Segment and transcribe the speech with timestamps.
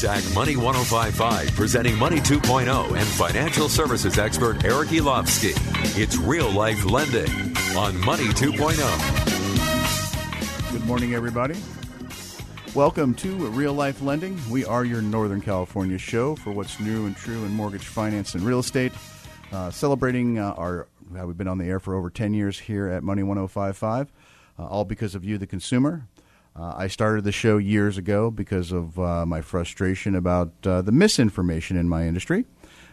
[0.00, 5.52] KSAC Money 1055, presenting Money 2.0 and financial services expert Eric Olofsky.
[5.98, 7.28] It's real life lending
[7.76, 10.72] on Money 2.0.
[10.72, 11.60] Good morning, everybody.
[12.74, 14.40] Welcome to Real Life Lending.
[14.48, 18.42] We are your Northern California show for what's new and true in mortgage finance and
[18.42, 18.92] real estate.
[19.52, 22.88] Uh, celebrating uh, our, uh, we've been on the air for over 10 years here
[22.88, 24.10] at Money 1055,
[24.58, 26.08] uh, all because of you, the consumer.
[26.56, 30.92] Uh, I started the show years ago because of uh, my frustration about uh, the
[30.92, 32.44] misinformation in my industry.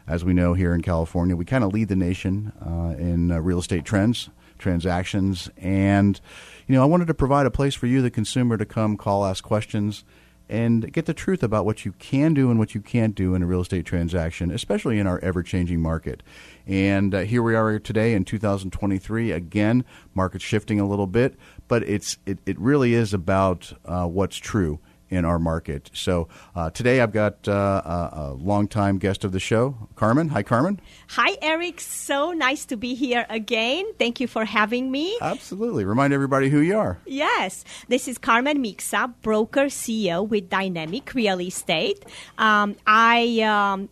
[0.08, 3.40] As we know here in California, we kind of lead the nation uh, in uh,
[3.40, 6.22] real estate trends, transactions, and
[6.68, 9.26] you know I wanted to provide a place for you, the consumer, to come, call,
[9.26, 10.06] ask questions,
[10.50, 13.44] and get the truth about what you can do and what you can't do in
[13.44, 16.24] a real estate transaction, especially in our ever changing market.
[16.66, 19.32] And uh, here we are today in 2023.
[19.32, 19.84] Again,
[20.14, 21.36] market shifting a little bit,
[21.68, 24.80] but it's it, it really is about uh, what's true
[25.10, 25.90] in our market.
[25.94, 30.30] So uh, today I've got uh, a, a longtime guest of the show, Carmen.
[30.30, 30.80] Hi, Carmen.
[31.10, 31.80] Hi, Eric.
[31.80, 33.86] So nice to be here again.
[33.98, 35.18] Thank you for having me.
[35.22, 35.86] Absolutely.
[35.86, 37.00] Remind everybody who you are.
[37.06, 42.06] Yes, this is Carmen Mixa, broker CEO with Dynamic Real Estate.
[42.38, 43.90] Um, I um,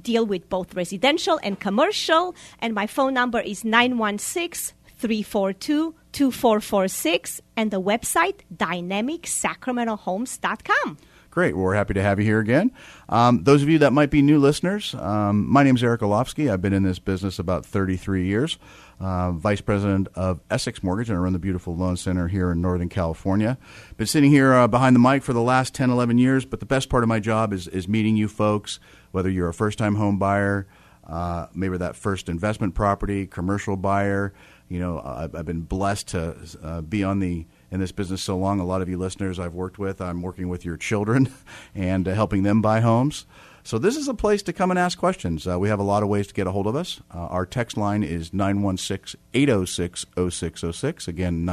[0.00, 7.70] deal with both residential and commercial, and my phone number is 916 342 2446 and
[7.70, 10.98] the website dynamicsacramentohomes.com.
[11.30, 11.54] Great.
[11.54, 12.72] Well, we're happy to have you here again.
[13.08, 16.50] Um, those of you that might be new listeners, um, my name is Eric Olofsky.
[16.50, 18.58] I've been in this business about 33 years,
[18.98, 22.62] uh, vice president of Essex Mortgage, and I run the beautiful loan center here in
[22.62, 23.58] Northern California.
[23.98, 26.66] Been sitting here uh, behind the mic for the last 10, 11 years, but the
[26.66, 28.80] best part of my job is, is meeting you folks,
[29.12, 30.66] whether you're a first time home buyer,
[31.06, 34.32] uh, maybe that first investment property, commercial buyer.
[34.68, 38.36] You know, I've, I've been blessed to uh, be on the in this business so
[38.36, 38.60] long.
[38.60, 41.32] A lot of you listeners I've worked with, I'm working with your children
[41.74, 43.26] and uh, helping them buy homes.
[43.68, 45.46] So this is a place to come and ask questions.
[45.46, 47.02] Uh, we have a lot of ways to get a hold of us.
[47.14, 51.06] Uh, our text line is 916-806-0606.
[51.06, 51.44] Again,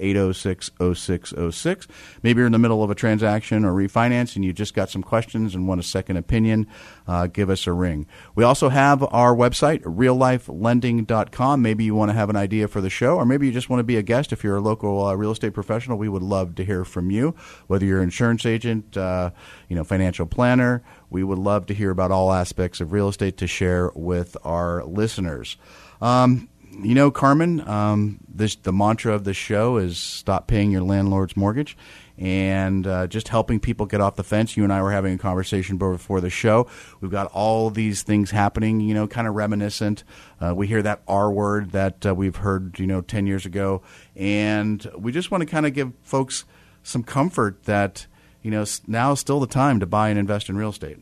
[0.00, 1.86] 916-806-0606.
[2.22, 5.02] Maybe you're in the middle of a transaction or refinance and you just got some
[5.02, 6.66] questions and want a second opinion,
[7.06, 8.06] uh, give us a ring.
[8.34, 11.62] We also have our website, reallifelending.com.
[11.62, 13.80] Maybe you want to have an idea for the show or maybe you just want
[13.80, 14.32] to be a guest.
[14.32, 17.34] If you're a local uh, real estate professional, we would love to hear from you,
[17.66, 19.30] whether you're an insurance agent, uh,
[19.68, 23.36] you know, financial planner, we would love to hear about all aspects of real estate
[23.38, 25.56] to share with our listeners.
[26.00, 26.48] Um,
[26.84, 31.36] you know, Carmen, um, this, the mantra of the show is stop paying your landlord's
[31.36, 31.76] mortgage
[32.18, 34.56] and uh, just helping people get off the fence.
[34.56, 36.66] You and I were having a conversation before the show.
[37.00, 40.04] We've got all these things happening, you know, kind of reminiscent.
[40.40, 43.82] Uh, we hear that R word that uh, we've heard, you know, 10 years ago.
[44.14, 46.44] And we just want to kind of give folks
[46.82, 48.06] some comfort that
[48.42, 50.98] you know, now is still the time to buy and invest in real estate.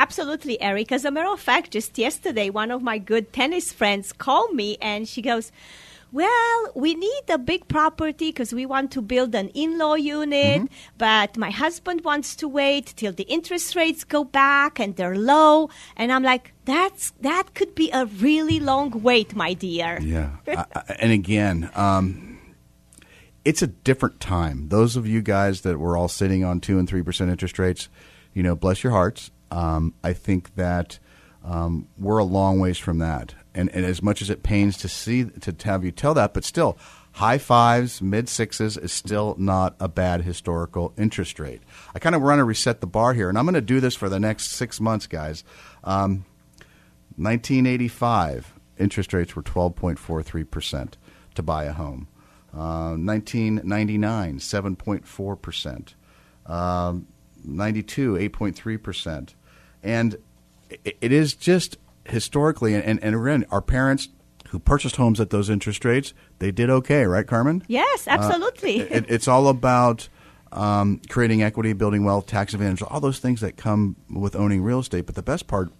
[0.00, 0.92] Absolutely, Eric.
[0.92, 4.78] As a matter of fact, just yesterday, one of my good tennis friends called me
[4.80, 5.52] and she goes,
[6.10, 10.62] well, we need a big property because we want to build an in law unit,
[10.62, 10.74] mm-hmm.
[10.96, 15.68] but my husband wants to wait till the interest rates go back and they're low.
[15.98, 20.00] And I'm like, that's that could be a really long wait, my dear.
[20.00, 20.30] Yeah.
[20.48, 20.64] I,
[20.98, 22.40] and again, um,
[23.44, 24.70] it's a different time.
[24.70, 27.90] Those of you guys that were all sitting on two and three percent interest rates,
[28.32, 29.30] you know, bless your hearts.
[29.50, 30.98] Um, I think that
[31.44, 33.34] um, we're a long ways from that.
[33.54, 36.44] And, and as much as it pains to see to have you tell that, but
[36.44, 36.78] still,
[37.12, 41.62] high fives, mid sixes is still not a bad historical interest rate.
[41.94, 43.96] I kind of want to reset the bar here, and I'm going to do this
[43.96, 45.42] for the next six months, guys.
[45.82, 46.24] Um,
[47.16, 50.96] 1985 interest rates were 12.43 percent
[51.34, 52.08] to buy a home.
[52.52, 55.94] 1999, 7.4%.
[56.46, 57.06] Um,
[57.44, 59.34] 92, 8.3%.
[59.82, 60.16] And
[60.84, 64.08] it, is just historically, and, and again, our parents
[64.48, 67.62] who purchased homes at those interest rates, they did okay, right, Carmen?
[67.68, 68.82] Yes, uh, absolutely.
[68.82, 70.08] Uh, it, it's all about
[70.52, 74.80] um, creating equity, building wealth, tax advantage, all those things that come with owning real
[74.80, 75.06] estate.
[75.06, 75.70] But the best part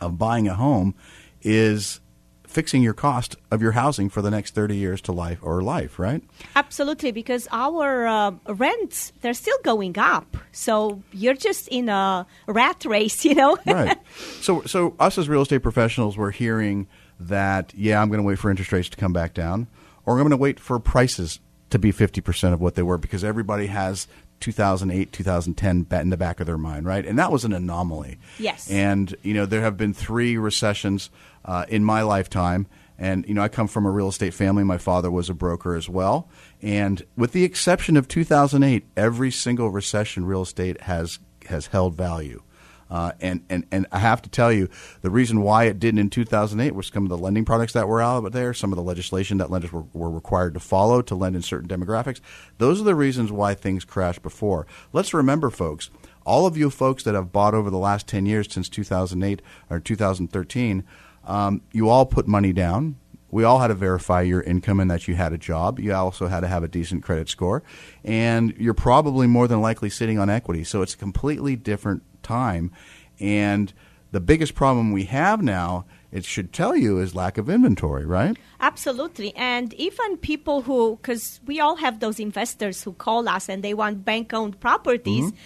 [0.00, 0.94] of buying a home
[1.42, 2.00] is
[2.48, 5.98] fixing your cost of your housing for the next 30 years to life or life,
[5.98, 6.22] right?
[6.56, 10.36] Absolutely, because our uh, rents, they're still going up.
[10.50, 13.58] So you're just in a rat race, you know?
[13.66, 13.98] right.
[14.40, 16.88] So, so us as real estate professionals, we're hearing
[17.20, 19.66] that, yeah, I'm going to wait for interest rates to come back down,
[20.06, 21.40] or I'm going to wait for prices
[21.70, 24.08] to be 50% of what they were because everybody has
[24.40, 27.04] 2008, 2010 in the back of their mind, right?
[27.04, 28.18] And that was an anomaly.
[28.38, 28.70] Yes.
[28.70, 31.10] And, you know, there have been three recessions
[31.44, 32.66] uh, in my lifetime.
[32.98, 34.64] And, you know, I come from a real estate family.
[34.64, 36.28] My father was a broker as well.
[36.60, 42.42] And with the exception of 2008, every single recession real estate has has held value.
[42.90, 44.68] Uh, and, and, and I have to tell you,
[45.02, 48.00] the reason why it didn't in 2008 was some of the lending products that were
[48.00, 51.36] out there, some of the legislation that lenders were, were required to follow to lend
[51.36, 52.20] in certain demographics.
[52.58, 54.66] Those are the reasons why things crashed before.
[54.92, 55.90] Let's remember, folks,
[56.24, 59.40] all of you folks that have bought over the last 10 years since 2008
[59.70, 60.84] or 2013,
[61.24, 62.96] um, you all put money down.
[63.30, 65.78] We all had to verify your income and that you had a job.
[65.78, 67.62] You also had to have a decent credit score.
[68.02, 70.64] And you're probably more than likely sitting on equity.
[70.64, 72.70] So it's a completely different time.
[73.18, 73.72] And
[74.12, 78.36] the biggest problem we have now, it should tell you, is lack of inventory, right?
[78.60, 79.34] Absolutely.
[79.36, 83.74] And even people who, because we all have those investors who call us and they
[83.74, 85.26] want bank owned properties.
[85.26, 85.36] Mm-hmm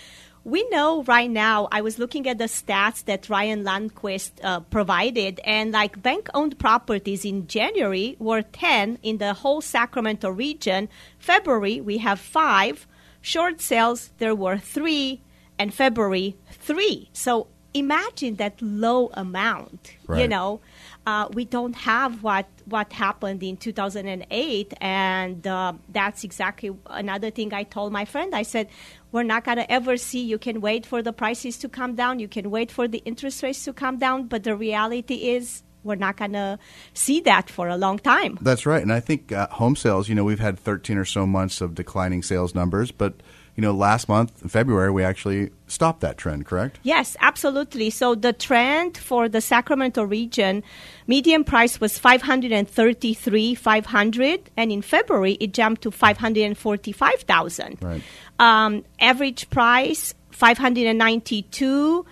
[0.44, 5.40] we know right now, I was looking at the stats that Ryan Lundquist uh, provided,
[5.44, 10.88] and like bank owned properties in January were 10 in the whole Sacramento region.
[11.18, 12.88] February, we have five.
[13.20, 15.21] Short sales, there were three,
[15.58, 17.08] and February, three.
[17.12, 20.20] So imagine that low amount, right.
[20.20, 20.60] you know.
[21.04, 27.52] Uh, we don't have what what happened in 2008, and uh, that's exactly another thing
[27.52, 28.34] I told my friend.
[28.34, 28.68] I said,
[29.10, 30.20] we're not going to ever see.
[30.20, 32.20] You can wait for the prices to come down.
[32.20, 34.28] You can wait for the interest rates to come down.
[34.28, 36.58] But the reality is, we're not going to
[36.94, 38.38] see that for a long time.
[38.40, 38.82] That's right.
[38.82, 41.74] And I think uh, home sales, you know, we've had 13 or so months of
[41.74, 43.14] declining sales numbers, but
[43.54, 46.78] you know, last month February, we actually stopped that trend, correct?
[46.82, 47.90] Yes, absolutely.
[47.90, 50.62] So the trend for the Sacramento region,
[51.06, 57.78] median price was 533, 500, and in February it jumped to 545,000.
[57.80, 58.02] Right.
[58.38, 62.06] Um, average price 592.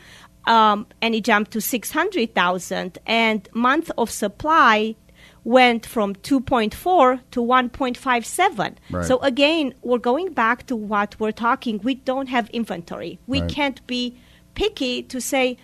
[0.47, 2.99] Um, and it jumped to 600,000.
[3.07, 4.97] And month of supply
[5.45, 8.75] went from 2.4 to 1.57.
[8.91, 9.05] Right.
[9.05, 11.81] So again, we're going back to what we're talking.
[11.83, 13.19] We don't have inventory.
[13.27, 13.51] We right.
[13.51, 14.19] can't be
[14.55, 15.57] picky to say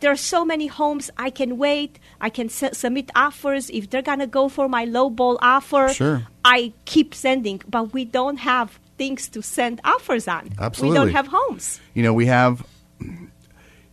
[0.00, 1.98] there are so many homes I can wait.
[2.20, 5.88] I can s- submit offers if they're gonna go for my low ball offer.
[5.90, 6.26] Sure.
[6.44, 10.50] I keep sending, but we don't have things to send offers on.
[10.58, 10.98] Absolutely.
[10.98, 11.80] We don't have homes.
[11.94, 12.66] You know, we have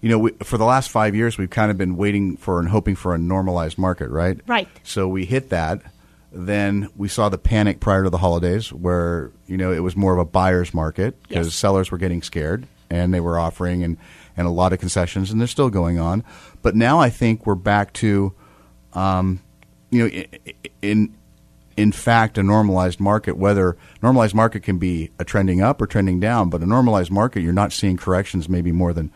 [0.02, 2.70] you know, we, for the last five years, we've kind of been waiting for and
[2.70, 4.40] hoping for a normalized market, right?
[4.48, 4.68] Right.
[4.84, 5.82] So we hit that.
[6.32, 10.14] Then we saw the panic prior to the holidays, where you know it was more
[10.14, 11.56] of a buyer's market because yes.
[11.56, 13.98] sellers were getting scared and they were offering and
[14.38, 16.24] and a lot of concessions, and they're still going on.
[16.62, 18.34] But now I think we're back to,
[18.94, 19.42] um,
[19.90, 21.16] you know, in
[21.76, 23.36] in fact a normalized market.
[23.36, 27.42] Whether normalized market can be a trending up or trending down, but a normalized market,
[27.42, 29.12] you're not seeing corrections maybe more than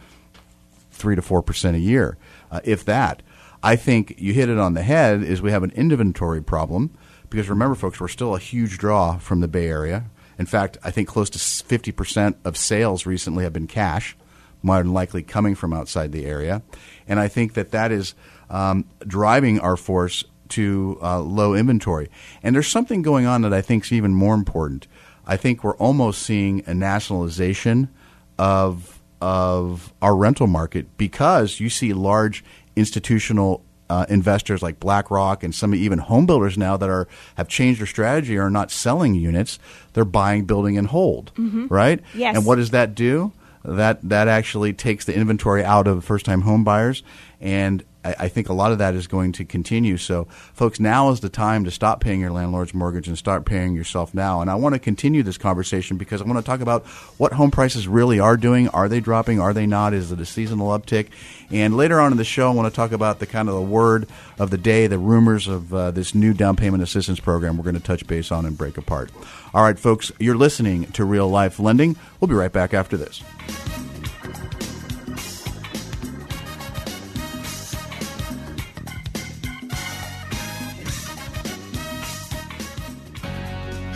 [0.94, 2.18] three to four percent a year,
[2.52, 3.22] uh, if that.
[3.62, 5.24] I think you hit it on the head.
[5.24, 6.92] Is we have an inventory problem
[7.30, 10.06] because remember, folks, we're still a huge draw from the Bay Area.
[10.40, 14.16] In fact, I think close to fifty percent of sales recently have been cash,
[14.62, 16.62] more than likely coming from outside the area,
[17.08, 18.16] and I think that that is
[18.50, 22.10] um, driving our force to uh, low inventory.
[22.44, 24.88] And there's something going on that I think is even more important.
[25.26, 27.90] I think we're almost seeing a nationalization
[28.38, 28.93] of
[29.24, 32.44] of our rental market because you see large
[32.76, 37.80] institutional uh, investors like BlackRock and some even home builders now that are have changed
[37.80, 39.60] their strategy are not selling units;
[39.94, 41.32] they're buying, building, and hold.
[41.36, 41.68] Mm-hmm.
[41.68, 42.02] Right?
[42.14, 42.36] Yes.
[42.36, 43.32] And what does that do?
[43.64, 47.02] That that actually takes the inventory out of first time home buyers
[47.40, 49.98] and I, I, think a lot of that is going to continue.
[49.98, 53.76] So, folks, now is the time to stop paying your landlord's mortgage and start paying
[53.76, 54.42] yourself now.
[54.42, 56.86] And I want to continue this conversation because I want to talk about
[57.18, 58.68] what home prices really are doing.
[58.70, 59.40] Are they dropping?
[59.40, 59.94] Are they not?
[59.94, 61.08] Is it a seasonal uptick?
[61.52, 63.62] And later on in the show, I want to talk about the kind of the
[63.62, 64.08] word
[64.40, 67.76] of the day, the rumors of uh, this new down payment assistance program we're going
[67.76, 69.12] to touch base on and break apart.
[69.54, 71.96] All right, folks, you're listening to Real Life Lending.
[72.20, 73.22] We'll be right back after this.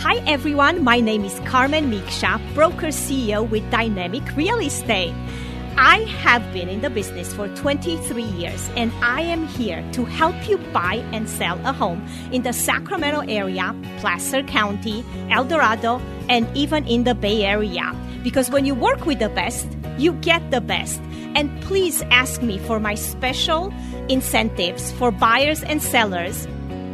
[0.07, 5.13] Hi everyone, my name is Carmen Miksha, broker CEO with Dynamic Real Estate.
[5.75, 10.47] I have been in the business for 23 years and I am here to help
[10.47, 15.99] you buy and sell a home in the Sacramento area, Placer County, El Dorado,
[16.29, 17.93] and even in the Bay Area.
[18.23, 21.01] Because when you work with the best, you get the best.
[21.35, 23.73] And please ask me for my special
[24.07, 26.47] incentives for buyers and sellers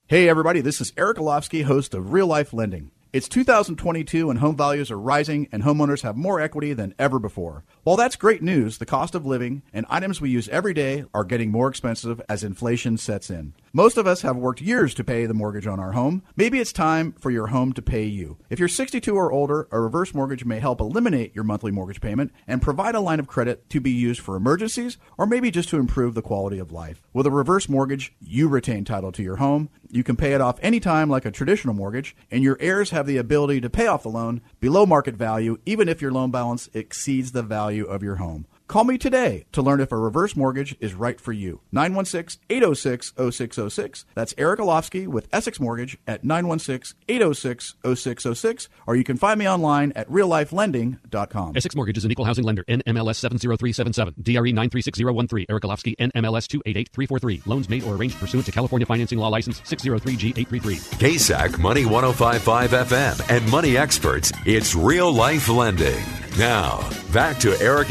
[0.07, 2.91] Hey, everybody, this is Eric Olofsky, host of Real Life Lending.
[3.15, 7.63] It's 2022 and home values are rising and homeowners have more equity than ever before.
[7.85, 11.23] While that's great news, the cost of living and items we use every day are
[11.23, 13.55] getting more expensive as inflation sets in.
[13.73, 16.25] Most of us have worked years to pay the mortgage on our home.
[16.35, 18.37] Maybe it's time for your home to pay you.
[18.51, 22.33] If you're 62 or older, a reverse mortgage may help eliminate your monthly mortgage payment
[22.49, 25.79] and provide a line of credit to be used for emergencies or maybe just to
[25.79, 27.01] improve the quality of life.
[27.13, 29.71] With a reverse mortgage, you retain title to your home.
[29.95, 33.17] You can pay it off anytime like a traditional mortgage, and your heirs have the
[33.17, 37.31] ability to pay off the loan below market value even if your loan balance exceeds
[37.31, 38.45] the value of your home.
[38.67, 41.61] Call me today to learn if a reverse mortgage is right for you.
[41.71, 44.07] 916 806 0606.
[44.15, 48.69] That's Eric Olofsky with Essex Mortgage at 916 806 0606.
[48.87, 51.57] Or you can find me online at reallifelending.com.
[51.57, 52.65] Essex Mortgage is an equal housing lender.
[52.65, 54.15] NMLS 70377.
[54.23, 55.47] DRE 936013.
[55.51, 55.95] Eric Olofsky.
[55.97, 57.43] NMLS 288343.
[57.47, 60.99] Loans made or arranged pursuant to California Financing Law License 603G833.
[60.99, 64.33] KSAC Money 1055 FM and Money Experts.
[64.47, 66.03] It's real life lending.
[66.39, 67.89] Now, back to Eric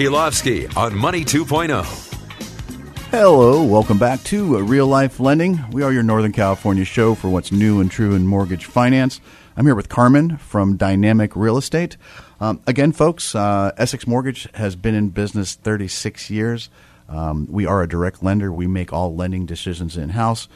[0.75, 1.83] On Money 2.0.
[3.11, 5.63] Hello, welcome back to Real Life Lending.
[5.71, 9.21] We are your Northern California show for what's new and true in mortgage finance.
[9.55, 11.97] I'm here with Carmen from Dynamic Real Estate.
[12.39, 16.69] Um, again, folks, uh, Essex Mortgage has been in business 36 years.
[17.07, 18.51] Um, we are a direct lender.
[18.51, 20.47] We make all lending decisions in house.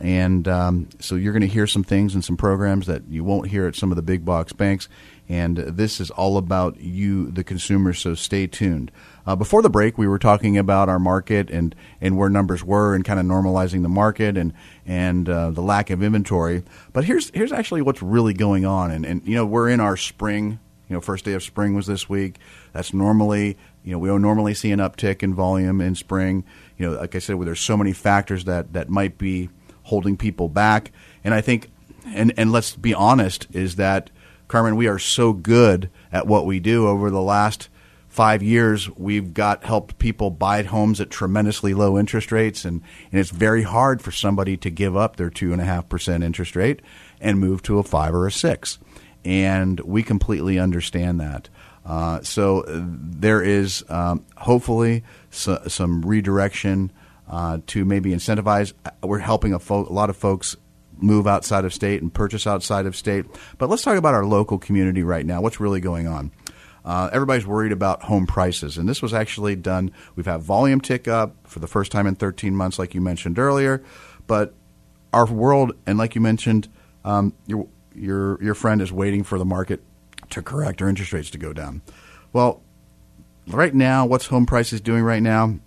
[0.00, 3.48] And um, so you're going to hear some things and some programs that you won't
[3.48, 4.88] hear at some of the big box banks.
[5.28, 8.90] And this is all about you, the consumer, so stay tuned.
[9.26, 12.94] Uh, before the break, we were talking about our market and, and where numbers were
[12.94, 14.52] and kind of normalizing the market and,
[14.86, 16.62] and uh, the lack of inventory.
[16.92, 18.90] But here's, here's actually what's really going on.
[18.90, 20.58] And, and, you know, we're in our spring.
[20.88, 22.36] You know, first day of spring was this week.
[22.72, 26.44] That's normally, you know, we don't normally see an uptick in volume in spring.
[26.76, 29.50] You know, like I said, where there's so many factors that, that might be
[29.84, 30.92] holding people back.
[31.22, 31.70] And I think,
[32.06, 34.10] and, and let's be honest, is that–
[34.48, 36.88] Carmen, we are so good at what we do.
[36.88, 37.68] Over the last
[38.10, 43.20] five years, we've got helped people buy homes at tremendously low interest rates, and, and
[43.20, 46.56] it's very hard for somebody to give up their two and a half percent interest
[46.56, 46.82] rate
[47.20, 48.78] and move to a five or a six.
[49.24, 51.48] And we completely understand that.
[51.86, 56.90] Uh, so uh, there is um, hopefully so, some redirection
[57.28, 58.72] uh, to maybe incentivize.
[59.02, 60.56] We're helping a, fo- a lot of folks
[60.96, 63.24] move outside of state and purchase outside of state.
[63.56, 65.40] But let's talk about our local community right now.
[65.40, 66.32] What's really going on?
[66.84, 69.90] Uh, everybody's worried about home prices, and this was actually done.
[70.16, 73.38] We've had volume tick up for the first time in 13 months, like you mentioned
[73.38, 73.82] earlier.
[74.26, 74.54] But
[75.12, 76.68] our world, and like you mentioned,
[77.04, 79.82] um, your your your friend is waiting for the market
[80.30, 81.82] to correct or interest rates to go down.
[82.32, 82.62] Well,
[83.46, 85.58] right now, what's home prices doing right now?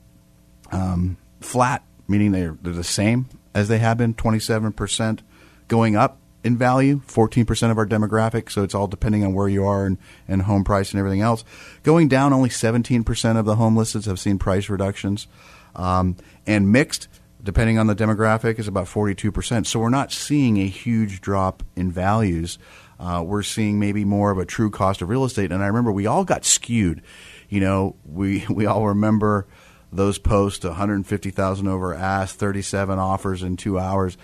[0.71, 5.19] Um, flat, meaning they're they're the same as they have been, 27%
[5.67, 9.65] going up in value, 14% of our demographic, so it's all depending on where you
[9.65, 9.97] are and,
[10.27, 11.43] and home price and everything else.
[11.83, 15.27] Going down, only 17% of the home listings have seen price reductions.
[15.75, 17.07] Um, and mixed,
[17.41, 19.65] depending on the demographic, is about 42%.
[19.65, 22.59] So we're not seeing a huge drop in values.
[22.99, 25.51] Uh, we're seeing maybe more of a true cost of real estate.
[25.51, 27.01] And I remember we all got skewed.
[27.49, 29.47] You know, we, we all remember–
[29.95, 34.17] those posts 150,000 over ask, 37 offers in two hours.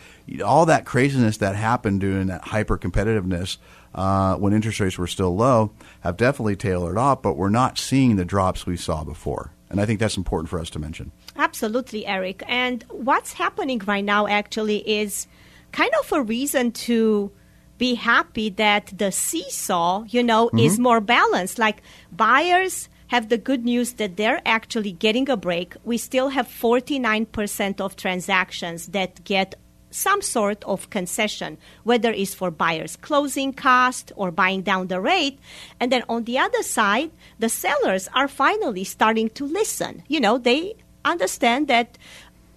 [0.43, 3.57] All that craziness that happened during that hyper competitiveness
[3.95, 5.71] uh, when interest rates were still low
[6.01, 9.51] have definitely tailored off, but we're not seeing the drops we saw before.
[9.69, 11.11] And I think that's important for us to mention.
[11.35, 12.43] Absolutely, Eric.
[12.47, 15.27] And what's happening right now actually is
[15.71, 17.31] kind of a reason to
[17.77, 20.59] be happy that the seesaw, you know, mm-hmm.
[20.59, 21.57] is more balanced.
[21.59, 21.81] Like
[22.11, 25.75] buyers have the good news that they're actually getting a break.
[25.83, 29.55] We still have 49% of transactions that get
[29.91, 35.39] some sort of concession, whether it's for buyer's closing cost or buying down the rate.
[35.79, 40.03] And then on the other side, the sellers are finally starting to listen.
[40.07, 41.97] You know, they understand that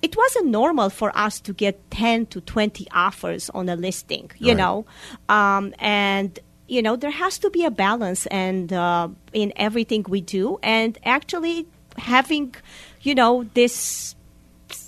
[0.02, 4.48] it wasn't normal for us to get 10 to 20 offers on a listing, you
[4.48, 4.56] right.
[4.56, 4.84] know,
[5.28, 6.38] um, and
[6.72, 10.98] you know, there has to be a balance and uh, in everything we do, and
[11.04, 11.66] actually
[11.98, 12.54] having,
[13.02, 14.14] you know, this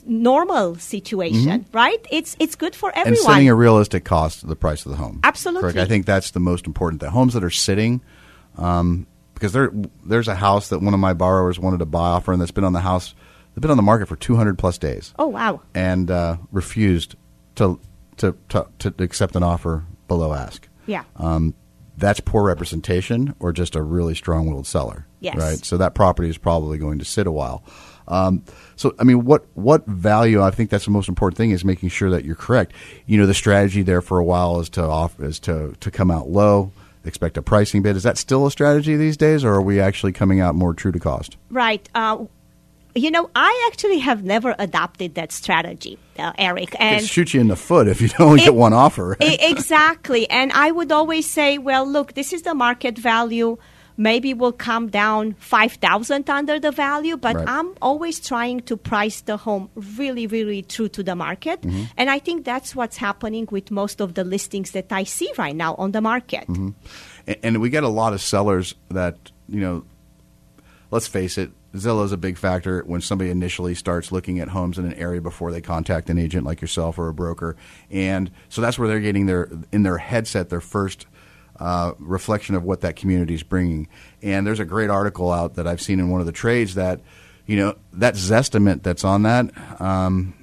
[0.06, 1.76] normal situation, mm-hmm.
[1.76, 2.04] right?
[2.10, 3.18] It's it's good for everyone.
[3.18, 5.20] And setting a realistic cost to the price of the home.
[5.22, 5.72] Absolutely.
[5.72, 5.78] Correct?
[5.78, 7.00] I think that's the most important.
[7.00, 8.00] The homes that are sitting,
[8.56, 9.72] um, because there
[10.04, 12.64] there's a house that one of my borrowers wanted to buy offer, and that's been
[12.64, 13.14] on the house,
[13.54, 15.14] they've been on the market for 200 plus days.
[15.18, 15.60] Oh wow!
[15.74, 17.16] And uh, refused
[17.56, 17.80] to,
[18.18, 20.68] to to to accept an offer below ask.
[20.86, 21.04] Yeah.
[21.16, 21.54] um,
[21.96, 25.06] that's poor representation or just a really strong-willed seller.
[25.20, 25.36] Yes.
[25.36, 25.64] Right.
[25.64, 27.64] So that property is probably going to sit a while.
[28.08, 28.44] Um,
[28.76, 30.42] so I mean, what what value?
[30.42, 32.72] I think that's the most important thing is making sure that you're correct.
[33.06, 36.10] You know, the strategy there for a while is to off is to to come
[36.10, 36.72] out low,
[37.04, 37.96] expect a pricing bid.
[37.96, 40.92] Is that still a strategy these days, or are we actually coming out more true
[40.92, 41.36] to cost?
[41.50, 41.88] Right.
[41.94, 42.24] Uh,
[42.94, 46.76] you know, I actually have never adopted that strategy, uh, Eric.
[46.78, 49.16] And it shoots you in the foot if you only get one offer.
[49.44, 50.28] Exactly.
[50.30, 53.58] And I would always say, well, look, this is the market value.
[53.96, 57.48] Maybe we'll come down 5,000 under the value, but Right.
[57.48, 61.62] I'm always trying to price the home really, really true to the market.
[61.62, 61.84] Mm-hmm.
[61.96, 65.54] And I think that's what's happening with most of the listings that I see right
[65.54, 66.46] now on the market.
[66.48, 66.70] Mm-hmm.
[67.26, 69.16] And- and we get a lot of sellers that
[69.48, 69.84] you know
[70.90, 74.78] let's face it zillow is a big factor when somebody initially starts looking at homes
[74.78, 77.56] in an area before they contact an agent like yourself or a broker
[77.90, 81.06] and so that's where they're getting their in their headset their first
[81.60, 83.88] uh, reflection of what that community is bringing.
[84.22, 87.00] And there's a great article out that i've seen in one of the trades that
[87.46, 90.34] you know that zestimate that's on that um,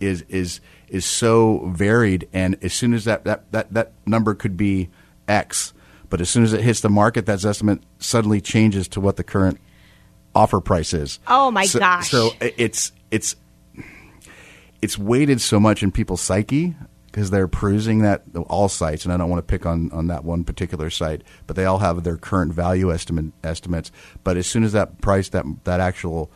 [0.00, 2.28] is is is so varied.
[2.32, 4.88] And as soon as that, that, that, that number could be
[5.26, 5.72] x
[6.08, 9.24] but as soon as it hits the market that estimate suddenly changes to what the
[9.24, 9.58] current
[10.34, 11.18] offer price is.
[11.26, 12.10] Oh, my so, gosh.
[12.10, 13.36] so it's it's
[14.82, 16.76] it's weighted so much in people's psyche
[17.16, 20.22] because they're perusing that all sites and i don't want to pick on, on that
[20.22, 23.90] one particular site but they all have their current value estimate estimates
[24.22, 26.30] but as soon as that price that that actual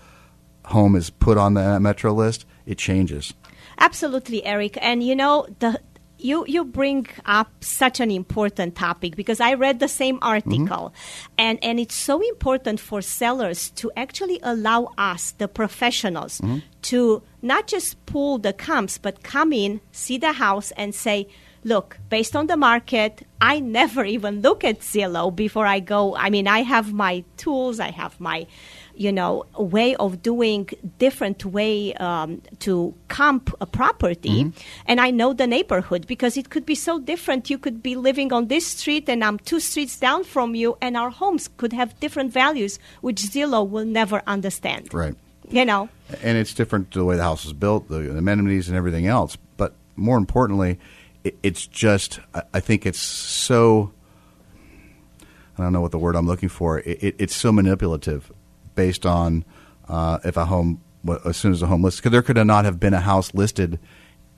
[0.64, 3.34] home is put on the metro list it changes
[3.80, 4.76] Absolutely, Eric.
[4.82, 5.80] And you know the
[6.24, 10.24] you you bring up such an important topic because I read the same mm-hmm.
[10.24, 10.94] article,
[11.38, 16.58] and and it's so important for sellers to actually allow us, the professionals, mm-hmm.
[16.82, 21.28] to not just pull the comps, but come in, see the house, and say.
[21.62, 26.16] Look, based on the market, I never even look at Zillow before I go.
[26.16, 28.46] I mean, I have my tools, I have my,
[29.00, 34.52] you know, a way of doing different way um, to comp a property,
[34.84, 37.48] and I know the neighborhood because it could be so different.
[37.48, 40.98] You could be living on this street, and I'm two streets down from you, and
[40.98, 44.92] our homes could have different values, which Zillow will never understand.
[44.92, 45.16] right
[45.48, 45.88] You know,
[46.22, 49.38] and it's different to the way the house is built, the amenities and everything else.
[49.56, 50.78] But more importantly,
[51.24, 53.92] it, it's just I, I think it's so
[55.60, 56.80] I don't know what the word I'm looking for.
[56.80, 58.32] It, it, it's so manipulative,
[58.80, 59.44] based on
[59.88, 60.80] uh, if a home
[61.26, 63.78] as soon as a home lists because there could not have been a house listed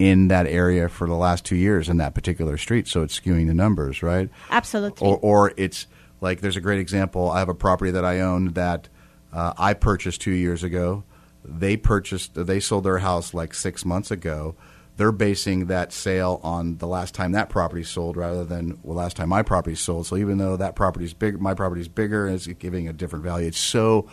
[0.00, 3.46] in that area for the last two years in that particular street, so it's skewing
[3.46, 4.28] the numbers, right?
[4.50, 5.06] absolutely.
[5.06, 5.86] or, or it's
[6.20, 7.30] like there's a great example.
[7.30, 8.88] I have a property that I own that
[9.32, 11.04] uh, I purchased two years ago.
[11.44, 14.56] They purchased, they sold their house like six months ago.
[14.96, 19.16] They're basing that sale on the last time that property sold rather than well, last
[19.16, 20.06] time my property sold.
[20.08, 23.46] So even though that property's big, my property's bigger, and it's giving a different value.
[23.46, 24.08] It's so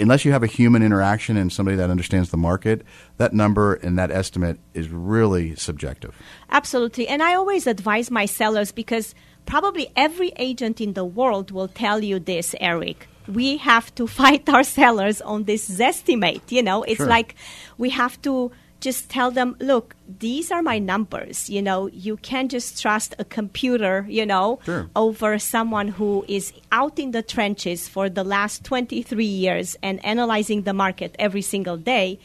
[0.00, 2.82] unless you have a human interaction and somebody that understands the market,
[3.18, 6.14] that number and that estimate is really subjective.
[6.50, 7.06] Absolutely.
[7.08, 9.14] And I always advise my sellers because
[9.46, 13.08] probably every agent in the world will tell you this, Eric.
[13.28, 16.42] We have to fight our sellers on this estimate.
[16.50, 17.06] You know, it's Sure.
[17.06, 17.34] like
[17.78, 18.50] we have to
[18.84, 21.48] just tell them, look, these are my numbers.
[21.48, 24.90] You know, you can't just trust a computer, you know, Sure.
[24.94, 30.62] over someone who is out in the trenches for the last 23 years and analyzing
[30.62, 32.18] the market every single day.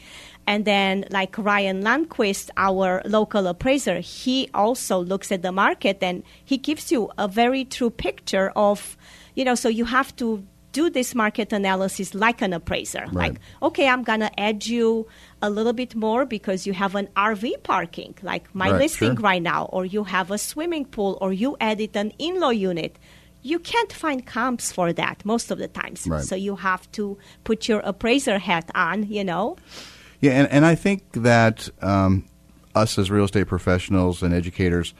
[0.46, 6.22] And then, like Ryan Lundquist, our local appraiser, he also looks at the market and
[6.44, 8.96] he gives you a very true picture of,
[9.34, 13.04] you know, so you have to do this market analysis like an appraiser.
[13.12, 13.32] Right.
[13.32, 15.06] Like, okay, I'm going to add you
[15.42, 19.22] a little bit more because you have an RV parking, like my Right, listing sure.
[19.22, 22.98] right now, or you have a swimming pool, or you added an in law unit.
[23.42, 26.06] You can't find comps for that most of the times.
[26.06, 26.22] Right.
[26.22, 29.56] So you have to put your appraiser hat on, you know.
[30.20, 32.26] Yeah, and, and I think that um,
[32.74, 34.92] us as real estate professionals and educators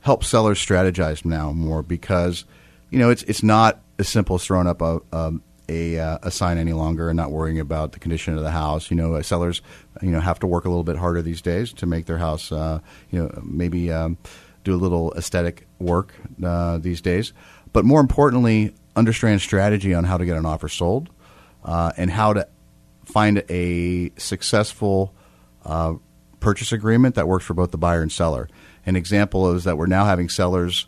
[0.00, 2.44] help sellers strategize now more because
[2.90, 6.30] you know it's it's not as simple as throwing up a um, a, uh, a
[6.30, 8.90] sign any longer and not worrying about the condition of the house.
[8.90, 9.62] You know, uh, sellers
[10.02, 12.52] you know have to work a little bit harder these days to make their house
[12.52, 14.18] uh, you know maybe um,
[14.64, 17.32] do a little aesthetic work uh, these days,
[17.72, 21.08] but more importantly, understand strategy on how to get an offer sold
[21.64, 22.46] uh, and how to
[23.04, 25.14] find a successful
[25.64, 25.94] uh,
[26.40, 28.48] purchase agreement that works for both the buyer and seller.
[28.84, 30.86] An example is that we're now having sellers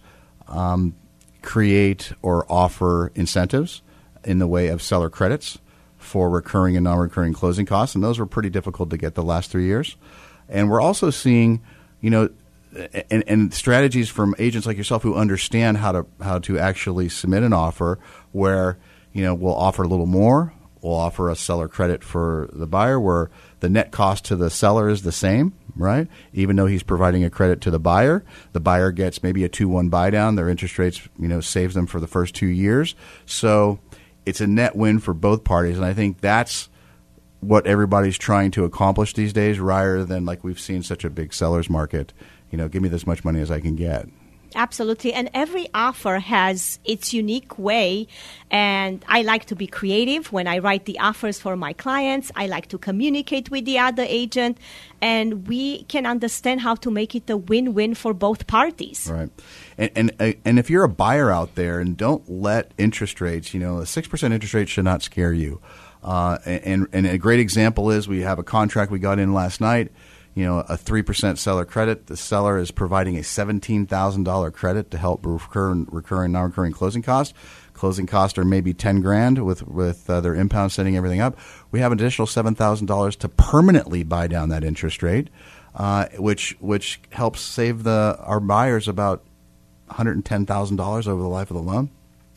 [0.48, 0.94] um,
[1.42, 3.82] create or offer incentives
[4.24, 5.58] in the way of seller credits
[5.98, 9.50] for recurring and non-recurring closing costs, and those were pretty difficult to get the last
[9.50, 9.96] three years.
[10.48, 11.62] And we're also seeing,
[12.00, 12.30] you know,
[13.10, 17.42] and, and strategies from agents like yourself who understand how to how to actually submit
[17.42, 17.98] an offer
[18.32, 18.78] where
[19.12, 22.98] you know we'll offer a little more, we'll offer a seller credit for the buyer
[22.98, 23.30] where
[23.60, 26.08] the net cost to the seller is the same, right?
[26.32, 29.68] Even though he's providing a credit to the buyer, the buyer gets maybe a two
[29.68, 30.36] one buy down.
[30.36, 32.94] Their interest rates, you know, saves them for the first two years.
[33.26, 33.80] So
[34.30, 36.68] it's a net win for both parties, and I think that's
[37.40, 41.34] what everybody's trying to accomplish these days, rather than like we've seen such a big
[41.34, 42.12] sellers market.
[42.50, 44.06] You know, give me this much money as I can get.
[44.54, 45.12] Absolutely.
[45.12, 48.08] And every offer has its unique way.
[48.50, 52.32] And I like to be creative when I write the offers for my clients.
[52.34, 54.58] I like to communicate with the other agent.
[55.00, 59.08] And we can understand how to make it a win win for both parties.
[59.10, 59.30] Right.
[59.78, 63.54] And, and, uh, and if you're a buyer out there and don't let interest rates,
[63.54, 65.60] you know, a 6% interest rate should not scare you.
[66.02, 69.60] Uh, and, and a great example is we have a contract we got in last
[69.60, 69.92] night
[70.40, 72.06] you know, a 3% seller credit.
[72.06, 77.34] The seller is providing a $17,000 credit to help recur, recurring, non-recurring closing costs.
[77.74, 81.38] Closing costs are maybe 10 grand with, with uh, their impound setting everything up.
[81.70, 85.28] We have an additional $7,000 to permanently buy down that interest rate,
[85.74, 89.22] uh, which, which helps save the, our buyers about
[89.90, 91.90] $110,000 over the life of the loan.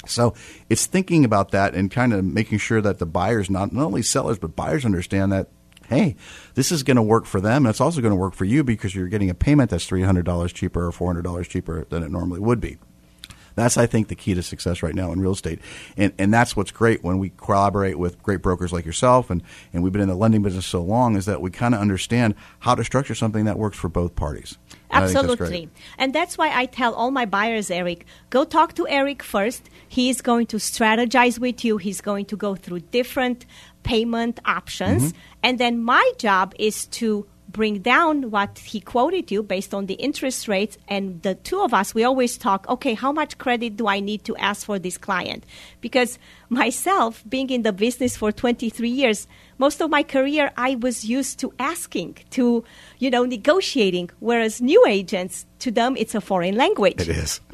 [0.05, 0.33] So
[0.69, 4.01] it's thinking about that and kind of making sure that the buyers, not, not only
[4.01, 5.47] sellers, but buyers understand that
[5.93, 6.15] hey,
[6.55, 7.65] this is going to work for them.
[7.65, 10.53] And it's also going to work for you because you're getting a payment that's $300
[10.53, 12.77] cheaper or $400 cheaper than it normally would be.
[13.55, 15.59] That's, I think, the key to success right now in real estate.
[15.95, 19.83] And, and that's what's great when we collaborate with great brokers like yourself, and, and
[19.83, 22.75] we've been in the lending business so long, is that we kind of understand how
[22.75, 24.57] to structure something that works for both parties.
[24.91, 25.65] Absolutely.
[25.65, 29.69] That's and that's why I tell all my buyers, Eric, go talk to Eric first.
[29.87, 33.45] He is going to strategize with you, he's going to go through different
[33.83, 35.03] payment options.
[35.03, 35.19] Mm-hmm.
[35.43, 39.93] And then my job is to bring down what he quoted you based on the
[39.93, 40.77] interest rates.
[40.89, 44.25] And the two of us, we always talk, okay, how much credit do I need
[44.25, 45.45] to ask for this client?
[45.79, 46.17] Because
[46.49, 49.27] myself, being in the business for 23 years,
[49.59, 52.65] most of my career I was used to asking, to,
[52.97, 56.99] you know, negotiating, whereas new agents, to them, it's a foreign language.
[56.99, 57.39] It is.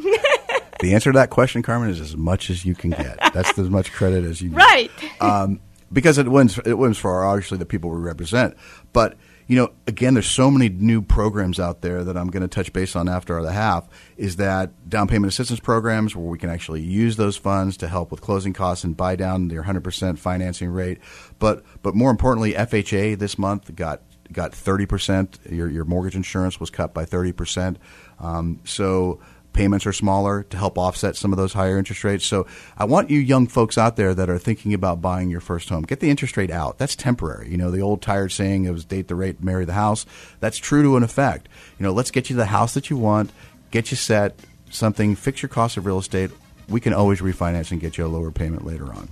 [0.79, 3.19] the answer to that question, Carmen, is as much as you can get.
[3.33, 4.89] That's as much credit as you right.
[5.21, 5.59] Um,
[5.91, 6.59] because it wins.
[6.65, 8.55] It wins for obviously the people we represent.
[8.93, 9.17] But
[9.49, 12.71] you know, again, there's so many new programs out there that I'm going to touch
[12.71, 13.89] base on after the half.
[14.15, 18.11] Is that down payment assistance programs where we can actually use those funds to help
[18.11, 20.99] with closing costs and buy down your 100% financing rate.
[21.39, 25.51] But but more importantly, FHA this month got got 30%.
[25.51, 27.77] Your your mortgage insurance was cut by 30%.
[28.19, 29.19] Um, so
[29.53, 32.25] payments are smaller to help offset some of those higher interest rates.
[32.25, 35.69] So I want you young folks out there that are thinking about buying your first
[35.69, 36.77] home, get the interest rate out.
[36.77, 37.49] That's temporary.
[37.49, 40.05] You know, the old tired saying it was date the rate, marry the house.
[40.39, 41.49] That's true to an effect.
[41.77, 43.31] You know, let's get you the house that you want,
[43.71, 46.31] get you set, something, fix your cost of real estate.
[46.67, 49.09] We can always refinance and get you a lower payment later on.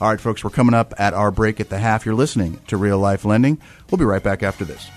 [0.00, 2.06] All right, folks, we're coming up at our break at the half.
[2.06, 3.60] You're listening to Real Life Lending.
[3.90, 4.88] We'll be right back after this.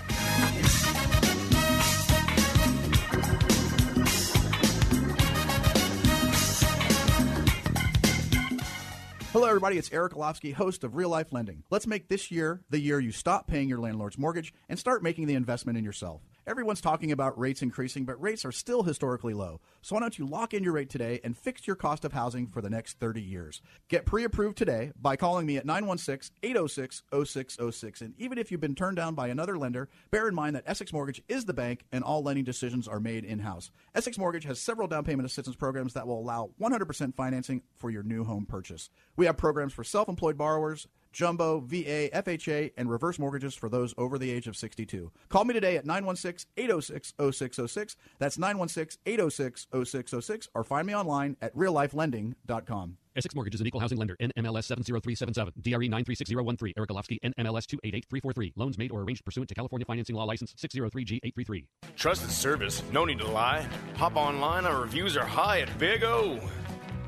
[9.52, 9.76] Everybody.
[9.76, 11.62] It's Eric Olofsky, host of Real Life Lending.
[11.68, 15.26] Let's make this year the year you stop paying your landlord's mortgage and start making
[15.26, 16.22] the investment in yourself.
[16.44, 19.60] Everyone's talking about rates increasing, but rates are still historically low.
[19.80, 22.48] So why don't you lock in your rate today and fix your cost of housing
[22.48, 23.62] for the next 30 years?
[23.86, 28.00] Get pre approved today by calling me at 916 806 0606.
[28.00, 30.92] And even if you've been turned down by another lender, bear in mind that Essex
[30.92, 33.70] Mortgage is the bank and all lending decisions are made in house.
[33.94, 38.02] Essex Mortgage has several down payment assistance programs that will allow 100% financing for your
[38.02, 38.90] new home purchase.
[39.16, 43.94] We have programs for self employed borrowers jumbo, VA, FHA, and reverse mortgages for those
[43.96, 45.10] over the age of 62.
[45.28, 47.96] Call me today at 916 806 0606.
[48.18, 52.96] That's 916 806 0606, or find me online at reallifelending.com.
[53.14, 54.16] Essex Mortgage is an equal housing lender.
[54.20, 55.52] NMLS 70377.
[55.60, 56.74] DRE 936013.
[56.76, 57.18] Eric Olofsky.
[57.22, 58.54] NMLS 288343.
[58.56, 61.66] Loans made or arranged pursuant to California Financing Law License 603G833.
[61.96, 62.82] Trusted service.
[62.90, 63.66] No need to lie.
[63.96, 64.64] Hop online.
[64.64, 66.40] Our reviews are high at Big O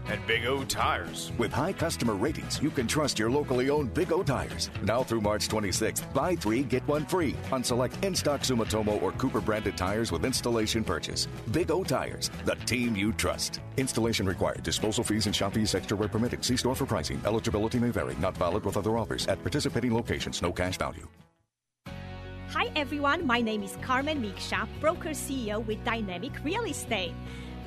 [0.09, 1.33] at Big O Tires.
[1.39, 4.71] With high customer ratings, you can trust your locally owned Big O Tires.
[4.83, 9.13] Now through March 26th, buy three, get one free on select in stock Sumitomo or
[9.13, 11.29] Cooper branded tires with installation purchase.
[11.53, 13.61] Big O Tires, the team you trust.
[13.77, 14.63] Installation required.
[14.63, 16.45] Disposal fees and shop fees extra where permitted.
[16.45, 17.21] See store for pricing.
[17.25, 18.15] Eligibility may vary.
[18.17, 19.27] Not valid with other offers.
[19.27, 21.09] At participating locations, no cash value.
[22.55, 27.13] Hi everyone, my name is Carmen Miksha, broker CEO with Dynamic Real Estate.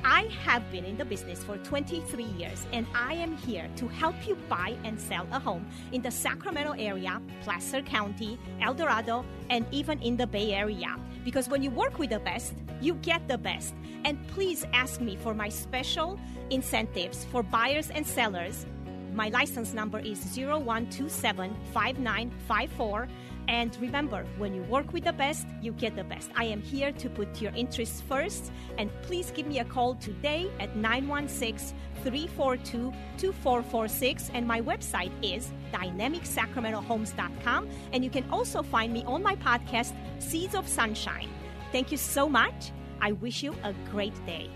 [0.03, 4.15] I have been in the business for 23 years and I am here to help
[4.27, 9.65] you buy and sell a home in the Sacramento area, Placer County, El Dorado, and
[9.71, 10.95] even in the Bay Area.
[11.23, 13.75] Because when you work with the best, you get the best.
[14.05, 16.17] And please ask me for my special
[16.49, 18.65] incentives for buyers and sellers.
[19.13, 23.07] My license number is 01275954.
[23.47, 26.29] And remember, when you work with the best, you get the best.
[26.35, 28.51] I am here to put your interests first.
[28.77, 34.31] And please give me a call today at 916 342 2446.
[34.33, 37.69] And my website is dynamicsacramentohomes.com.
[37.93, 41.29] And you can also find me on my podcast, Seeds of Sunshine.
[41.71, 42.71] Thank you so much.
[43.01, 44.49] I wish you a great day.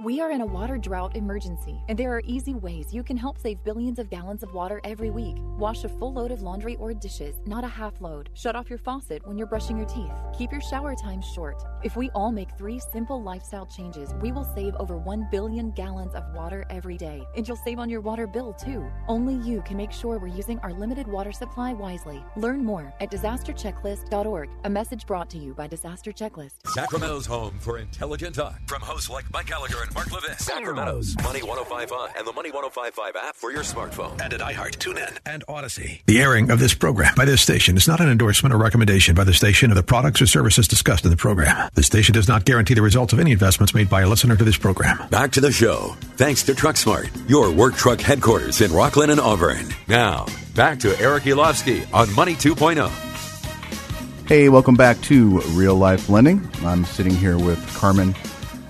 [0.00, 3.36] We are in a water drought emergency, and there are easy ways you can help
[3.36, 5.34] save billions of gallons of water every week.
[5.58, 8.30] Wash a full load of laundry or dishes, not a half load.
[8.34, 10.12] Shut off your faucet when you're brushing your teeth.
[10.38, 11.64] Keep your shower time short.
[11.82, 16.14] If we all make three simple lifestyle changes, we will save over 1 billion gallons
[16.14, 17.24] of water every day.
[17.36, 18.88] And you'll save on your water bill too.
[19.08, 22.22] Only you can make sure we're using our limited water supply wisely.
[22.36, 24.48] Learn more at disasterchecklist.org.
[24.62, 26.52] A message brought to you by Disaster Checklist.
[26.66, 30.36] Sacramento's home for intelligent talk from hosts like Mike Gallagher and Mark Levin.
[30.38, 34.20] Sacramento's Money 1055 uh, and the Money 1055 uh, app for your smartphone.
[34.22, 36.00] and at iHeart, TuneIn, and Audacy.
[36.06, 39.24] The airing of this program by this station is not an endorsement or recommendation by
[39.24, 41.70] the station of the products or services discussed in the program.
[41.74, 44.44] The station does not guarantee the results of any investments made by a listener to
[44.44, 45.08] this program.
[45.08, 45.96] Back to the show.
[46.16, 49.66] Thanks to TruckSmart, your work truck headquarters in Rocklin and Auburn.
[49.86, 52.54] Now, back to Eric Olofsky on Money oh.
[52.54, 54.28] 2.0.
[54.28, 56.46] Hey, welcome back to Real Life Lending.
[56.62, 58.14] I'm sitting here with Carmen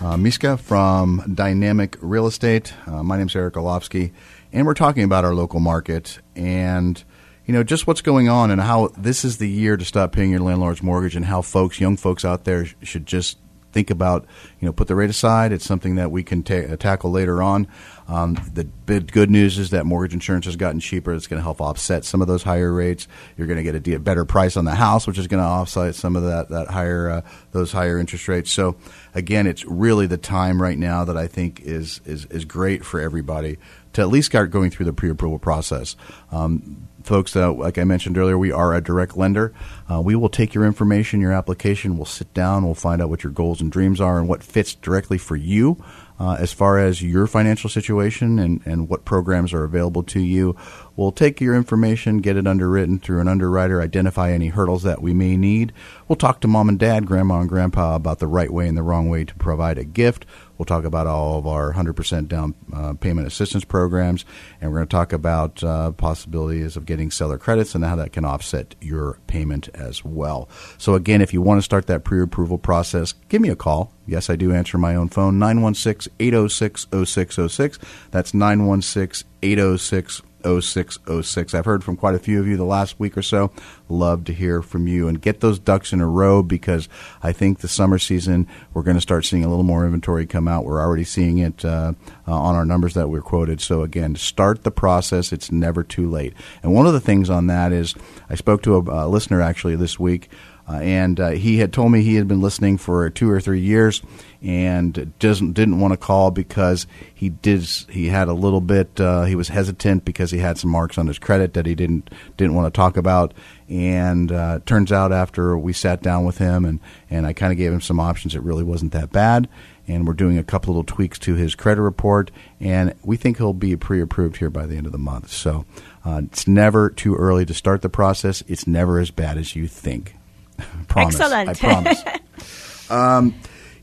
[0.00, 2.72] uh, Miska from Dynamic Real Estate.
[2.86, 4.12] Uh, my name's Eric Olofsky,
[4.52, 7.02] and we're talking about our local market and
[7.46, 10.30] you know just what's going on and how this is the year to stop paying
[10.30, 13.38] your landlord's mortgage and how folks, young folks out there, should just
[13.72, 14.26] think about
[14.60, 15.52] you know put the rate aside.
[15.52, 17.66] It's something that we can ta- tackle later on.
[18.08, 21.12] Um, the big good news is that mortgage insurance has gotten cheaper.
[21.12, 23.06] It's going to help offset some of those higher rates.
[23.36, 25.94] You're going to get a better price on the house, which is going to offset
[25.94, 27.20] some of that that higher uh,
[27.52, 28.50] those higher interest rates.
[28.50, 28.76] So
[29.14, 32.98] again, it's really the time right now that I think is is is great for
[32.98, 33.58] everybody
[33.92, 35.96] to at least start going through the pre-approval process.
[36.30, 39.54] Um, folks, uh, like I mentioned earlier, we are a direct lender.
[39.90, 41.96] Uh, we will take your information, your application.
[41.96, 42.64] We'll sit down.
[42.64, 45.82] We'll find out what your goals and dreams are and what fits directly for you.
[46.20, 50.56] Uh, as far as your financial situation and, and what programs are available to you,
[50.96, 55.14] we'll take your information, get it underwritten through an underwriter, identify any hurdles that we
[55.14, 55.72] may need.
[56.08, 58.82] We'll talk to mom and dad, grandma and grandpa about the right way and the
[58.82, 60.26] wrong way to provide a gift.
[60.58, 64.24] We'll talk about all of our 100% down uh, payment assistance programs,
[64.60, 68.12] and we're going to talk about uh, possibilities of getting seller credits and how that
[68.12, 70.48] can offset your payment as well.
[70.76, 73.92] So, again, if you want to start that pre approval process, give me a call.
[74.06, 77.78] Yes, I do answer my own phone, 916 806 0606.
[78.10, 81.54] That's 916 806 0606.
[81.54, 83.50] I've heard from quite a few of you the last week or so.
[83.88, 86.88] Love to hear from you and get those ducks in a row because
[87.22, 90.48] I think the summer season we're going to start seeing a little more inventory come
[90.48, 90.64] out.
[90.64, 91.92] We're already seeing it uh,
[92.26, 93.60] uh, on our numbers that we're quoted.
[93.60, 95.32] So again, start the process.
[95.32, 96.34] It's never too late.
[96.62, 97.94] And one of the things on that is
[98.30, 100.30] I spoke to a, listener actually this week.
[100.68, 103.60] Uh, and uh, he had told me he had been listening for two or three
[103.60, 104.02] years,
[104.40, 109.24] and doesn't didn't want to call because he did he had a little bit uh,
[109.24, 112.54] he was hesitant because he had some marks on his credit that he didn't didn't
[112.54, 113.34] want to talk about.
[113.68, 117.58] And uh, turns out after we sat down with him and and I kind of
[117.58, 119.48] gave him some options, it really wasn't that bad.
[119.88, 123.54] And we're doing a couple little tweaks to his credit report, and we think he'll
[123.54, 125.32] be pre-approved here by the end of the month.
[125.32, 125.64] So
[126.04, 128.42] uh, it's never too early to start the process.
[128.48, 130.14] It's never as bad as you think.
[130.88, 131.18] promise.
[131.18, 131.48] Excellent.
[131.48, 132.02] I promise.
[132.90, 133.34] um,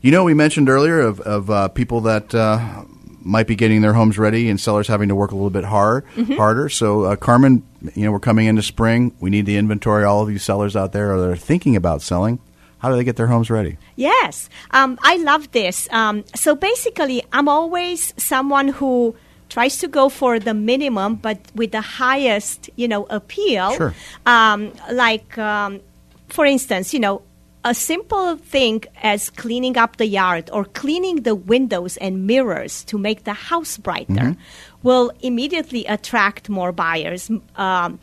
[0.02, 2.84] you know, we mentioned earlier of, of uh, people that uh,
[3.20, 6.04] might be getting their homes ready and sellers having to work a little bit hard,
[6.36, 6.68] harder.
[6.68, 9.14] So, uh, Carmen, you know, we're coming into spring.
[9.20, 10.04] We need the inventory.
[10.04, 12.38] All of you sellers out there that are thinking about selling,
[12.78, 13.78] how do they get their homes ready?
[13.96, 15.88] Yes, um, I love this.
[15.90, 19.16] Um, so basically, I'm always someone who
[19.48, 23.72] tries to go for the minimum, but with the highest, you know, appeal.
[23.74, 23.94] Sure.
[24.24, 25.80] Um, like, um,
[26.28, 27.22] for instance, you know,
[27.66, 32.96] a simple thing as cleaning up the yard or cleaning the windows and mirrors to
[32.96, 34.36] make the house brighter
[34.84, 37.28] will immediately attract more buyers.
[37.56, 37.98] Um,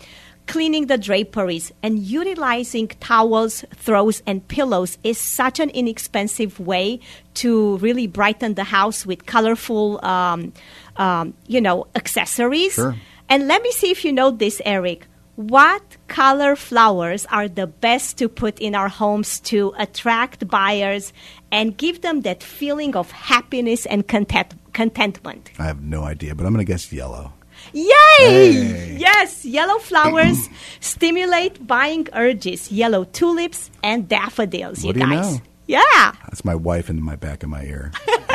[0.47, 6.99] cleaning the draperies and utilizing towels, throws, and pillows is such an inexpensive way
[7.36, 10.52] to really brighten the house with colorful, um,
[10.97, 12.73] um, you know, accessories.
[12.73, 12.97] Sure.
[13.30, 15.08] And let me see if you know this, Eric.
[15.36, 21.12] What color flowers are the best to put in our homes to attract buyers
[21.52, 25.50] and give them that feeling of happiness and content- contentment?
[25.58, 27.34] I have no idea, but I'm going to guess yellow.
[27.74, 27.89] Yay!
[28.19, 28.98] Hey.
[29.00, 32.72] Yes, yellow flowers stimulate buying urges.
[32.72, 35.34] Yellow tulips and daffodils, What you do you guys.
[35.36, 35.41] know?
[35.65, 36.12] Yeah.
[36.26, 37.91] That's my wife in my back of my ear.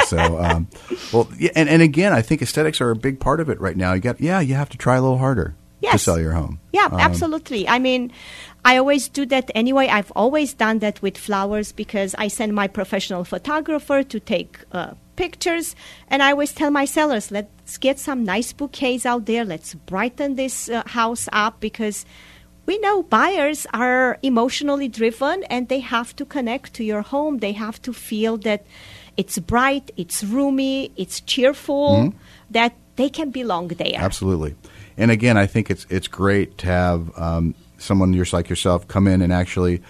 [0.06, 0.66] so, um,
[1.12, 3.76] well, yeah, and, and again, I think aesthetics are a big part of it right
[3.76, 3.92] now.
[3.92, 6.02] You got, yeah, you have to try a little harder to Yes.
[6.02, 6.58] sell your home.
[6.72, 7.68] Yeah, Um, absolutely.
[7.68, 8.10] I mean,
[8.64, 9.86] I always do that anyway.
[9.88, 14.94] I've always done that with flowers because I send my professional photographer to take uh,
[15.16, 15.74] pictures,
[16.10, 19.44] and I always tell my sellers, let's get some nice bouquets out there.
[19.44, 22.04] Let's brighten this uh, house up because
[22.66, 27.38] we know buyers are emotionally driven and they have to connect to your home.
[27.38, 28.66] They have to feel that
[29.16, 32.12] it's bright, it's roomy, it's cheerful,
[32.50, 33.96] that they can belong there.
[33.96, 34.54] Absolutely.
[34.98, 39.06] And again, I think it's it's great to have um, someone just like yourself come
[39.06, 39.80] in and actually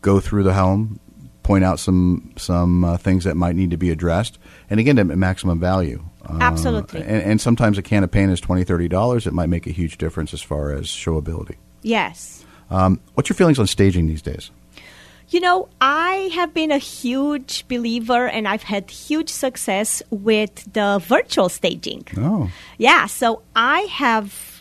[0.00, 0.98] go through the helm,
[1.42, 4.38] point out some some uh, things that might need to be addressed,
[4.70, 6.02] and again, at maximum value.
[6.26, 7.02] Uh, Absolutely.
[7.02, 9.26] And, and sometimes a can of paint is twenty, thirty dollars.
[9.26, 11.56] It might make a huge difference as far as showability.
[11.82, 12.44] Yes.
[12.70, 14.50] Um, what's your feelings on staging these days?
[15.28, 21.02] You know, I have been a huge believer and I've had huge success with the
[21.04, 22.06] virtual staging.
[22.16, 24.53] Oh, Yeah, so I have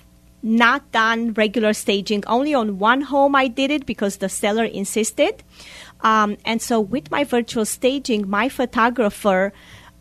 [0.44, 2.24] not done regular staging.
[2.28, 5.42] Only on one home I did it because the seller insisted.
[6.02, 9.54] Um, and so with my virtual staging, my photographer,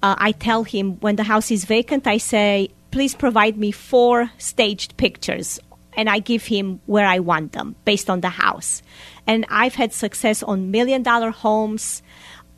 [0.03, 4.31] uh, I tell him when the house is vacant, I say, please provide me four
[4.37, 5.61] staged pictures.
[5.95, 8.83] And I give him where I want them based on the house.
[9.27, 12.03] And I've had success on million dollar homes,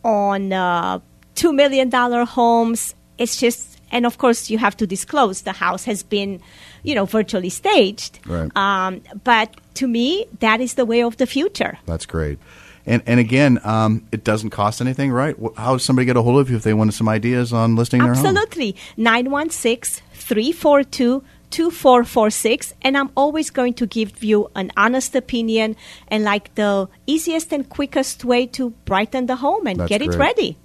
[0.04, 1.00] on uh,
[1.34, 2.94] two million dollar homes.
[3.18, 6.40] It's just, and of course, you have to disclose the house has been,
[6.84, 8.20] you know, virtually staged.
[8.26, 8.50] Right.
[8.56, 11.78] Um, but to me, that is the way of the future.
[11.86, 12.38] that's great.
[12.86, 15.34] And and again, um, it doesn't cost anything, right?
[15.56, 18.00] How does somebody get a hold of you if they wanted some ideas on listing
[18.02, 18.26] their home?
[18.26, 18.76] Absolutely.
[18.98, 22.74] 916 342 2446.
[22.82, 25.76] And I'm always going to give you an honest opinion
[26.08, 30.08] and like the easiest and quickest way to brighten the home and That's get it
[30.08, 30.18] great.
[30.18, 30.58] ready.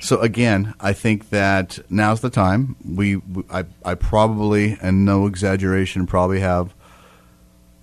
[0.00, 2.76] So again, I think that now's the time.
[2.84, 6.74] We, I, I probably, and no exaggeration, probably have,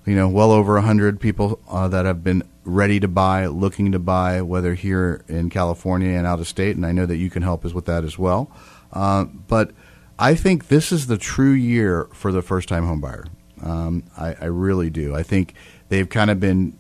[0.05, 3.99] you know, well over hundred people uh, that have been ready to buy, looking to
[3.99, 6.75] buy, whether here in California and out of state.
[6.75, 8.51] And I know that you can help us with that as well.
[8.91, 9.71] Uh, but
[10.19, 13.27] I think this is the true year for the first-time homebuyer.
[13.63, 15.15] Um, I, I really do.
[15.15, 15.55] I think
[15.89, 16.77] they've kind of been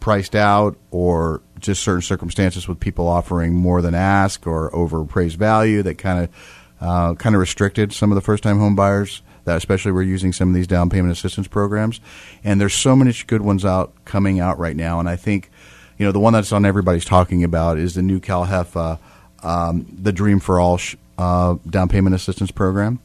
[0.00, 5.82] priced out or just certain circumstances with people offering more than ask or overpraised value
[5.82, 9.56] that kind of uh, kind of restricted some of the first time home buyers that
[9.56, 12.00] especially were using some of these down payment assistance programs.
[12.42, 15.00] And there's so many good ones out coming out right now.
[15.00, 15.50] And I think
[15.98, 18.98] you know the one that's on everybody's talking about is the new CalHFA
[19.44, 22.98] um, the Dream for All sh- uh, down payment assistance program.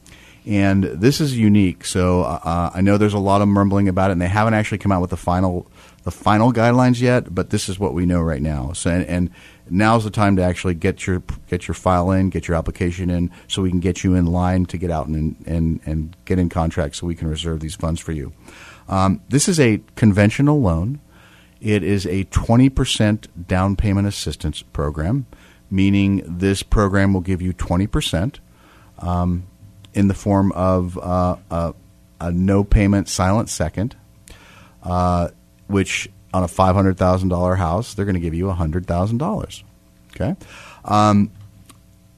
[0.46, 1.84] And this is unique.
[1.84, 4.78] So uh, I know there's a lot of mumbling about it, and they haven't actually
[4.78, 5.66] come out with the final
[6.02, 7.34] the final guidelines yet.
[7.34, 8.72] But this is what we know right now.
[8.72, 9.30] So and, and
[9.68, 13.30] now's the time to actually get your get your file in, get your application in,
[13.48, 16.48] so we can get you in line to get out and and and get in
[16.48, 18.32] contract, so we can reserve these funds for you.
[18.88, 21.00] Um, this is a conventional loan.
[21.60, 25.26] It is a 20% down payment assistance program,
[25.70, 28.38] meaning this program will give you 20%
[28.98, 29.46] um,
[29.92, 31.74] in the form of uh, a,
[32.20, 33.94] a no payment silent second,
[34.82, 35.28] uh,
[35.70, 39.62] which on a $500,000 house, they're going to give you $100,000.
[40.14, 40.36] Okay?
[40.84, 41.30] Um,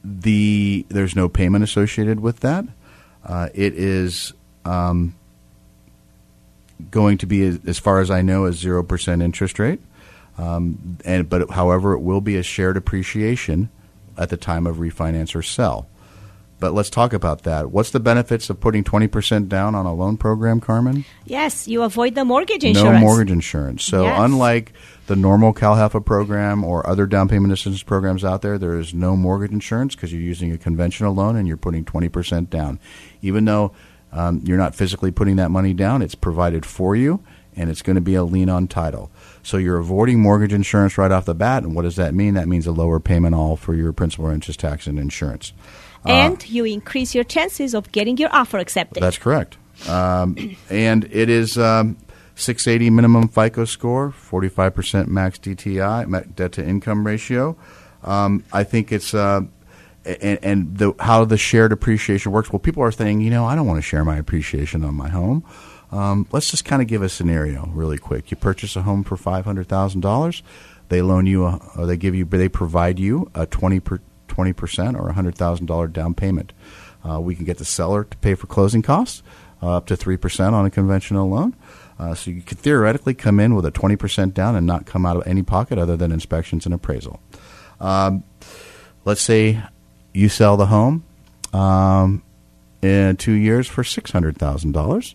[0.04, 2.64] the There's no payment associated with that.
[3.24, 4.32] Uh, it is
[4.64, 5.14] um,
[6.90, 9.80] going to be, as, far as I know, a 0% interest rate.
[10.38, 13.70] Um, and but however, it will be a shared appreciation
[14.16, 15.86] at the time of refinance or sell.
[16.62, 17.72] But let's talk about that.
[17.72, 21.04] What's the benefits of putting twenty percent down on a loan program, Carmen?
[21.24, 23.00] Yes, you avoid the mortgage insurance.
[23.00, 23.82] No mortgage insurance.
[23.82, 24.16] So Yes.
[24.20, 24.72] unlike
[25.08, 29.16] the normal CalHFA program or other down payment assistance programs out there, there is no
[29.16, 32.78] mortgage insurance because you're using a conventional loan and you're putting twenty percent down.
[33.22, 33.72] Even though
[34.12, 37.18] um, you're not physically putting that money down, it's provided for you,
[37.56, 39.10] and it's going to be a lien on title.
[39.42, 41.64] So you're avoiding mortgage insurance right off the bat.
[41.64, 42.34] And what does that mean?
[42.34, 45.52] That means a lower payment all for your principal, interest, tax, and insurance.
[46.04, 49.02] And you increase your chances of getting your offer accepted.
[49.02, 49.56] That's correct.
[49.88, 51.96] Um, and it is um,
[52.34, 57.56] 680 minimum FICO score, 45% max DTI, debt to income ratio.
[58.02, 59.42] Um, I think it's uh,
[60.04, 62.50] and, and the, how the shared appreciation works.
[62.50, 65.08] Well, people are saying, you know, I don't want to share my appreciation on my
[65.08, 65.44] home.
[65.92, 68.30] Um, let's just kind of give a scenario really quick.
[68.30, 70.42] You purchase a home for five hundred thousand dollars.
[70.88, 73.78] They loan you, a, or they give you, they provide you a twenty
[74.32, 76.52] per, twenty percent or a hundred thousand dollar down payment.
[77.04, 79.22] Uh, we can get the seller to pay for closing costs
[79.62, 81.54] uh, up to 3% on a conventional loan.
[81.98, 85.16] Uh, so you could theoretically come in with a 20% down and not come out
[85.16, 87.20] of any pocket other than inspections and appraisal.
[87.80, 88.24] Um,
[89.04, 89.62] let's say
[90.12, 91.04] you sell the home
[91.52, 92.22] um,
[92.82, 95.14] in two years for $600,000.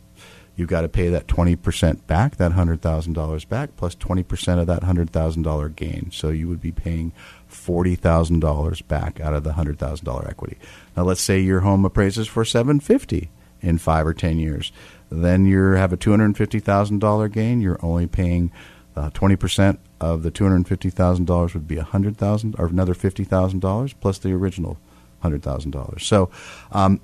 [0.56, 5.76] You've got to pay that 20% back, that $100,000 back, plus 20% of that $100,000
[5.76, 6.10] gain.
[6.12, 7.12] So you would be paying
[7.50, 10.58] $40,000 back out of the $100,000 equity.
[10.96, 13.30] Now let's say your home appraises for 750
[13.62, 14.72] in 5 or 10 years.
[15.10, 18.52] Then you have a $250,000 gain, you're only paying
[18.96, 24.78] uh, 20% of the $250,000 would be 100,000 or another $50,000 plus the original
[25.24, 26.02] $100,000.
[26.02, 26.30] So
[26.72, 27.00] um,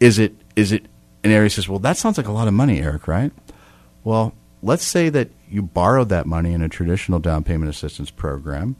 [0.00, 0.86] is it is it
[1.24, 3.32] an area says, well, that sounds like a lot of money, Eric, right?
[4.04, 4.32] Well,
[4.62, 8.76] let's say that you borrowed that money in a traditional down payment assistance program,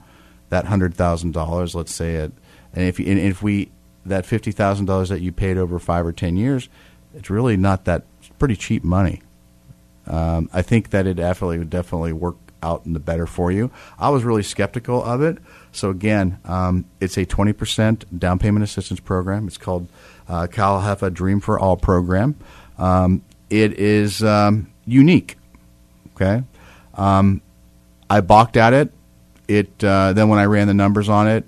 [0.57, 2.33] that hundred thousand dollars, let's say it,
[2.73, 3.71] and if and if we
[4.07, 6.71] that fifty thousand dollars that you paid over five or ten years,
[7.15, 8.05] it's really not that
[8.39, 9.21] pretty cheap money.
[10.07, 13.71] Um, I think that it definitely would definitely work out in the better for you.
[13.99, 15.37] I was really skeptical of it.
[15.73, 19.47] So again, um, it's a twenty percent down payment assistance program.
[19.49, 19.89] It's called
[20.27, 22.35] uh, Cal HFA Dream for All program.
[22.79, 25.37] Um, it is um, unique.
[26.15, 26.45] Okay,
[26.95, 27.43] um,
[28.09, 28.91] I balked at it.
[29.49, 31.45] It uh, then when I ran the numbers on it,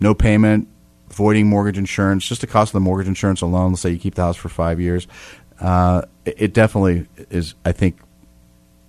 [0.00, 0.68] no payment,
[1.10, 3.72] voiding mortgage insurance, just the cost of the mortgage insurance alone.
[3.72, 5.06] Let's say you keep the house for five years.
[5.60, 7.54] Uh, it, it definitely is.
[7.64, 7.98] I think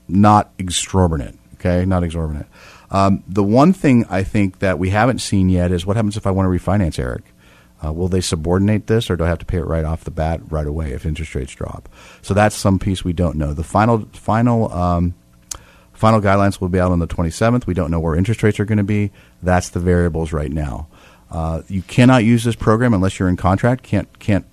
[0.08, 1.40] not exorbitant.
[1.56, 2.48] Okay, not exorbitant.
[2.92, 6.26] Um, the one thing I think that we haven't seen yet is what happens if
[6.26, 7.24] I want to refinance, Eric.
[7.84, 10.12] Uh, will they subordinate this, or do I have to pay it right off the
[10.12, 11.88] bat, right away, if interest rates drop?
[12.22, 13.54] So that's some piece we don't know.
[13.54, 15.14] The final final um,
[16.00, 17.68] final guidelines will be out on the 27th.
[17.68, 19.12] We don't know where interest rates are going to be.
[19.44, 20.88] That's the variables right now.
[21.30, 23.84] Uh, you cannot use this program unless you're in contract.
[23.84, 24.46] Can't can't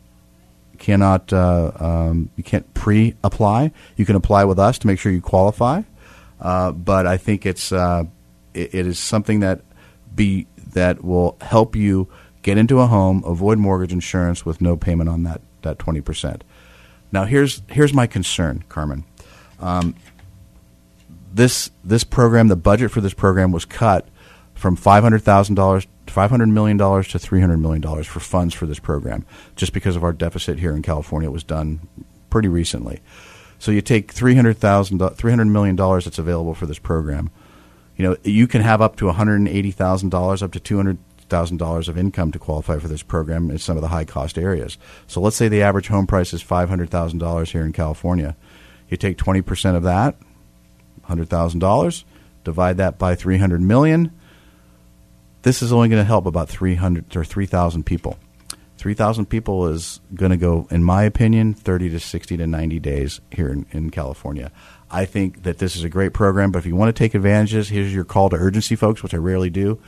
[0.79, 3.71] cannot uh, um, you can't pre-apply.
[3.97, 5.83] You can apply with us to make sure you qualify.
[6.41, 8.05] Uh, but I think it's uh,
[8.53, 9.61] it, it is something that
[10.15, 12.09] be that will help you
[12.43, 16.43] get into a home, avoid mortgage insurance with no payment on that that twenty percent.
[17.13, 19.05] Now here's here's my concern, Carmen.
[19.61, 19.95] Um,
[21.37, 24.09] this this program, the budget for this program was cut
[24.55, 28.21] from five hundred thousand dollars, five hundred million dollars to three hundred million dollars for
[28.21, 29.25] funds for this program,
[29.55, 31.29] just because of our deficit here in California.
[31.29, 31.87] It was done
[32.31, 33.01] pretty recently.
[33.59, 37.31] So you take three hundred thousand, three hundred million dollars that's available for this program.
[37.97, 40.77] You know, you can have up to one hundred eighty thousand dollars, up to two
[40.77, 44.05] hundred thousand dollars of income to qualify for this program in some of the high
[44.05, 44.79] cost areas.
[45.07, 48.37] So let's say the average home price is five hundred thousand dollars here in California.
[48.89, 50.17] You take twenty percent of that,
[51.07, 52.05] hundred thousand dollars,
[52.45, 54.13] divide that by three hundred million.
[55.43, 58.19] This is only going to help about three hundred or three thousand people.
[58.79, 62.79] Three thousand people is going to go, in my opinion, thirty to sixty to ninety
[62.79, 64.53] days here in, in California.
[64.91, 67.69] I think that this is a great program, but if you want to take advantages,
[67.69, 69.81] here's your call to urgency, folks, which I rarely do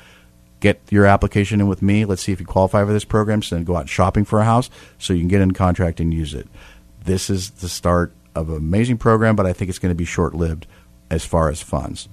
[0.60, 2.04] get your application in with me.
[2.04, 3.42] Let's see if you qualify for this program.
[3.42, 6.12] So then go out shopping for a house so you can get in contract and
[6.12, 6.48] use it.
[7.04, 10.04] This is the start of an amazing program, but I think it's going to be
[10.04, 10.66] short lived
[11.10, 12.08] as far as funds.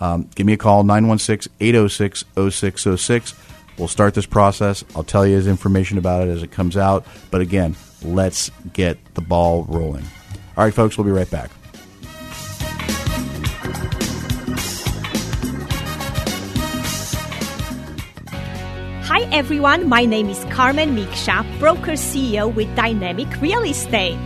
[0.00, 3.34] Um, give me a call, 916 806 0606.
[3.78, 4.84] We'll start this process.
[4.96, 7.06] I'll tell you his information about it as it comes out.
[7.30, 10.04] But again, let's get the ball rolling.
[10.56, 11.50] All right, folks, we'll be right back.
[19.04, 24.18] Hi everyone, my name is Carmen Miksha, broker CEO with Dynamic Real Estate.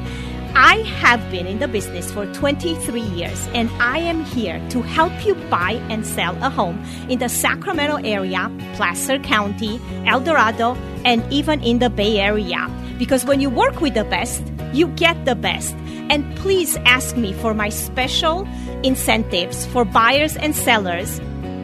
[0.55, 5.13] I have been in the business for 23 years and I am here to help
[5.25, 10.75] you buy and sell a home in the Sacramento area, Placer County, El Dorado,
[11.05, 12.71] and even in the Bay Area.
[12.99, 14.43] Because when you work with the best,
[14.73, 15.75] you get the best.
[16.11, 18.47] And please ask me for my special
[18.83, 21.21] incentives for buyers and sellers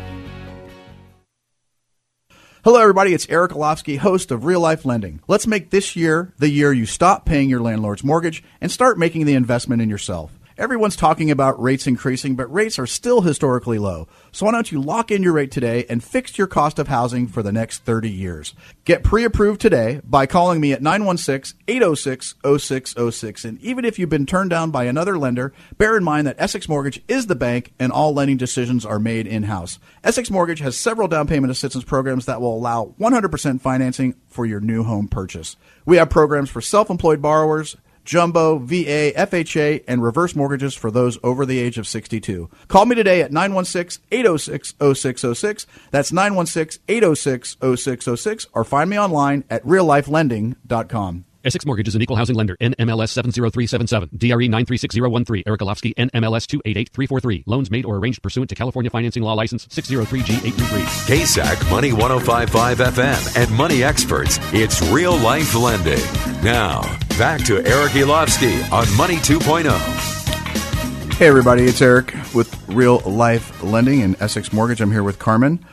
[2.68, 3.14] Hello, everybody.
[3.14, 5.20] It's Eric Olofsky, host of Real Life Lending.
[5.26, 9.24] Let's make this year the year you stop paying your landlord's mortgage and start making
[9.24, 10.37] the investment in yourself.
[10.58, 14.08] Everyone's talking about rates increasing, but rates are still historically low.
[14.32, 17.28] So why don't you lock in your rate today and fix your cost of housing
[17.28, 18.54] for the next 30 years?
[18.84, 23.44] Get pre-approved today by calling me at 916-806-0606.
[23.44, 26.68] And even if you've been turned down by another lender, bear in mind that Essex
[26.68, 29.78] Mortgage is the bank and all lending decisions are made in-house.
[30.02, 34.58] Essex Mortgage has several down payment assistance programs that will allow 100% financing for your
[34.58, 35.54] new home purchase.
[35.86, 37.76] We have programs for self-employed borrowers,
[38.08, 42.48] jumbo, VA, FHA, and reverse mortgages for those over the age of 62.
[42.66, 45.66] Call me today at 916 806 0606.
[45.90, 51.26] That's 916 806 0606, or find me online at reallifelending.com.
[51.44, 52.56] Essex Mortgage is an equal housing lender.
[52.60, 54.10] NMLS 70377.
[54.16, 55.44] DRE 936013.
[55.46, 55.94] Eric Olofsky.
[55.94, 57.44] NMLS 288343.
[57.46, 60.82] Loans made or arranged pursuant to California Financing Law License 603G833.
[61.06, 64.38] KSAC Money 1055 FM and Money Experts.
[64.52, 66.02] It's real life lending.
[66.42, 66.82] Now,
[67.16, 69.38] back to Eric Olofsky on Money oh.
[69.38, 71.14] 2.0.
[71.14, 74.80] Hey, everybody, it's Eric with Real Life Lending and Essex Mortgage.
[74.80, 75.64] I'm here with Carmen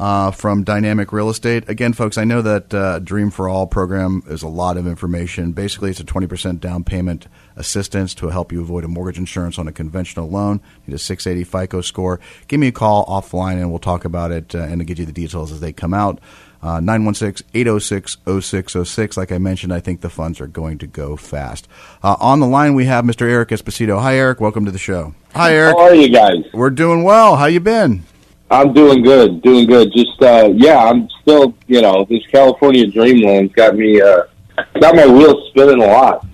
[0.00, 1.68] uh, from Dynamic Real Estate.
[1.68, 5.52] Again, folks, I know that uh, Dream for All program is a lot of information.
[5.52, 9.68] Basically, it's a 20% down payment assistance to help you avoid a mortgage insurance on
[9.68, 10.62] a conventional loan.
[10.86, 12.18] You need a 680 FICO score.
[12.48, 15.12] Give me a call offline and we'll talk about it uh, and give you the
[15.12, 16.18] details as they come out.
[16.62, 19.18] Uh, 916-806-0606.
[19.18, 21.68] Like I mentioned, I think the funds are going to go fast.
[22.02, 23.28] Uh, on the line, we have Mr.
[23.28, 24.00] Eric Esposito.
[24.00, 24.40] Hi, Eric.
[24.40, 25.14] Welcome to the show.
[25.34, 25.76] Hi, Eric.
[25.76, 26.42] How are you guys?
[26.54, 27.36] We're doing well.
[27.36, 28.04] How you been?
[28.50, 29.92] I'm doing good, doing good.
[29.94, 34.22] Just uh yeah, I'm still, you know, this California Dreamland's got me uh
[34.80, 36.26] got my wheels spinning a lot.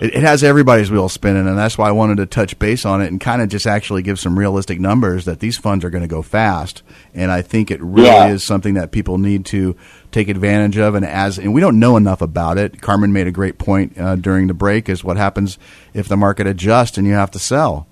[0.00, 3.00] It, it has everybody's wheels spinning, and that's why I wanted to touch base on
[3.02, 6.02] it and kind of just actually give some realistic numbers that these funds are going
[6.02, 6.82] to go fast.
[7.14, 8.28] And I think it really Yeah.
[8.28, 9.76] is something that people need to
[10.10, 10.94] take advantage of.
[10.96, 12.80] And as and we don't know enough about it.
[12.82, 15.56] Carmen made a great point uh, during the break: is what happens
[15.94, 17.86] if the market adjusts and you have to sell.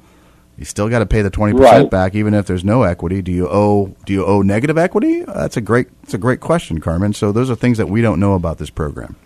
[0.61, 1.91] You still got to pay the twenty percent Right.
[1.91, 3.23] back, even if there's no equity.
[3.23, 5.25] Do you owe Do you owe negative equity?
[5.25, 5.89] Uh, That's a great.
[6.03, 7.15] That's a great question, Carmen.
[7.15, 9.17] So those are things that we don't know about this program.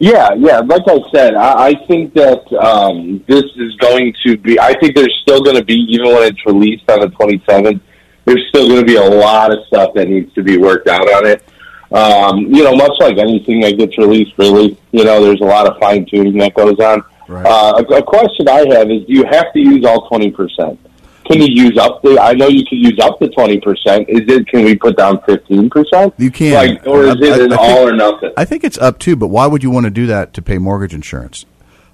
[0.00, 0.58] Yeah, yeah.
[0.58, 4.58] Like I said, I, I think that um, this is going to be.
[4.58, 7.80] I think there's still going to be, even when it's released on the 27th,
[8.24, 11.08] there's still going to be a lot of stuff that needs to be worked out
[11.12, 11.44] on it.
[11.90, 15.66] Um, you know, much like anything that gets released, really, you know, there's a lot
[15.66, 17.02] of fine tuning that goes on.
[17.28, 17.44] Right.
[17.46, 20.78] Uh, a, a question I have is: Do you have to use all 20 percent?
[21.26, 22.18] Can you use up the?
[22.18, 24.08] I know you can use up to 20 percent.
[24.08, 24.48] Is it?
[24.48, 26.14] Can we put down 15 percent?
[26.16, 26.54] You can.
[26.54, 28.30] Like, or is I- it I- an I all think- or nothing?
[28.36, 30.56] I think it's up to, but why would you want to do that to pay
[30.58, 31.44] mortgage insurance?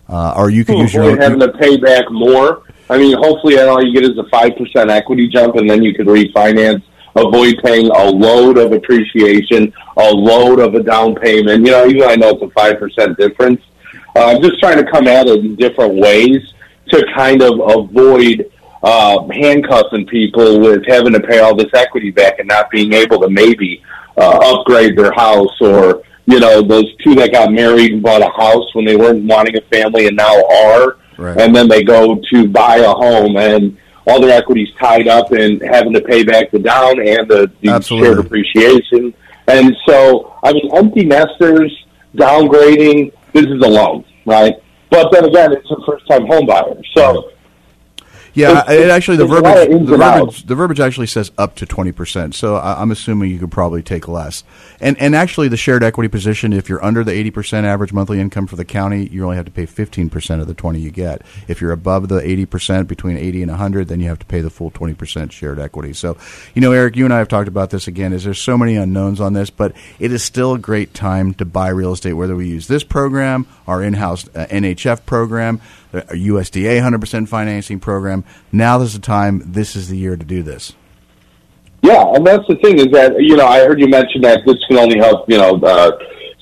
[0.08, 1.18] Uh, or you could use your own.
[1.18, 2.62] having to pay back more.
[2.90, 5.94] I mean, hopefully, all you get is a five percent equity jump, and then you
[5.94, 6.82] could refinance.
[7.16, 11.64] Avoid paying a load of appreciation, a load of a down payment.
[11.64, 13.60] You know, even though I know it's a five percent difference.
[14.16, 16.40] Uh, I'm just trying to come at it in different ways
[16.90, 18.50] to kind of avoid
[18.82, 23.18] uh, handcuffing people with having to pay all this equity back and not being able
[23.20, 23.82] to maybe
[24.16, 28.30] uh, upgrade their house or you know those two that got married and bought a
[28.30, 31.40] house when they weren't wanting a family and now are Right.
[31.40, 35.60] and then they go to buy a home and all their equity's tied up in
[35.60, 38.06] having to pay back the down and the, the Absolutely.
[38.08, 39.14] shared appreciation.
[39.46, 41.86] And so, I mean, empty nesters,
[42.16, 44.54] downgrading, this is a loan, right?
[44.90, 46.80] But then again, it's a first time home buyer.
[46.96, 47.30] So,
[48.34, 51.06] Yeah, It's- it actually the it's a lot of verbiage the verbiage, the verbiage actually
[51.06, 52.34] says up to twenty percent.
[52.34, 54.42] So I, I'm assuming you could probably take less.
[54.80, 58.20] And and actually the shared equity position, if you're under the eighty percent average monthly
[58.20, 60.90] income for the county, you only have to pay fifteen percent of the twenty you
[60.90, 61.22] get.
[61.46, 64.40] If you're above the eighty percent, between eighty and hundred, then you have to pay
[64.40, 65.92] the full twenty percent shared equity.
[65.92, 66.16] So,
[66.54, 68.12] you know, Eric, you and I have talked about this again.
[68.12, 71.44] Is there's so many unknowns on this, but it is still a great time to
[71.44, 72.14] buy real estate.
[72.14, 75.60] Whether we use this program, our in-house uh, NHF program,
[75.94, 78.24] the USDA 100% financing program.
[78.50, 79.42] Now is the time.
[79.46, 80.72] This is the year to do this.
[81.82, 84.56] yeah, and that's the thing is that, you know, I heard you mention that this
[84.68, 85.92] can only help, you know, uh,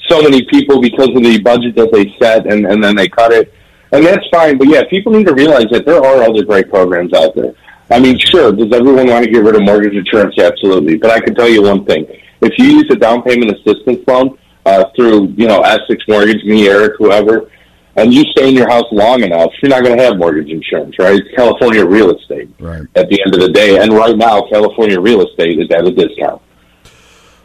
[0.09, 3.32] so many people because of the budget that they set and, and then they cut
[3.32, 3.53] it.
[3.92, 4.57] And that's fine.
[4.57, 7.55] But yeah, people need to realize that there are other great programs out there.
[7.90, 10.34] I mean, sure, does everyone want to get rid of mortgage insurance?
[10.38, 10.96] Absolutely.
[10.96, 12.07] But I can tell you one thing.
[12.40, 16.68] If you use a down payment assistance loan uh, through, you know, Essex Mortgage, me,
[16.68, 17.50] Eric, whoever,
[17.97, 20.99] and you stay in your house long enough, you're not going to have mortgage insurance,
[20.99, 21.16] right?
[21.20, 22.82] It's California real estate Right.
[22.95, 23.78] at the end of the day.
[23.78, 26.40] And right now, California real estate is at a discount.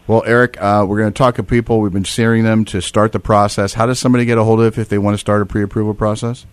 [0.08, 1.82] Well, Eric, uh, we're going to talk to people.
[1.82, 3.74] We've been steering them to start the process.
[3.74, 6.46] How does somebody get a hold of if they want to start a pre-approval process?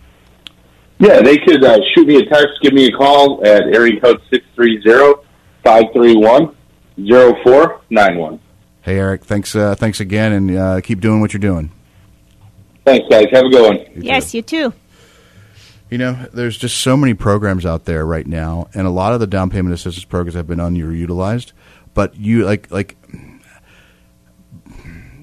[0.97, 4.19] Yeah, they could uh, shoot me a text, give me a call at area code
[6.97, 8.39] 630-531-0491.
[8.81, 9.55] Hey, Eric, thanks.
[9.55, 11.71] Uh, thanks again, and uh, keep doing what you're doing.
[12.85, 13.25] Thanks, guys.
[13.31, 14.03] Have a good one.
[14.03, 14.73] Yes, you too.
[15.89, 19.19] You know, there's just so many programs out there right now, and a lot of
[19.19, 21.51] the down payment assistance programs have been underutilized.
[21.93, 22.97] But you like like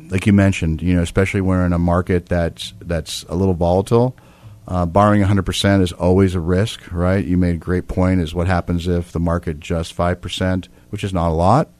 [0.08, 3.54] like you mentioned, you know, especially when we're in a market that's that's a little
[3.54, 4.16] volatile.
[4.68, 7.24] Uh, borrowing 100% is always a risk, right?
[7.24, 8.20] You made a great point.
[8.20, 11.70] Is what happens if the market just five percent, which is not a lot.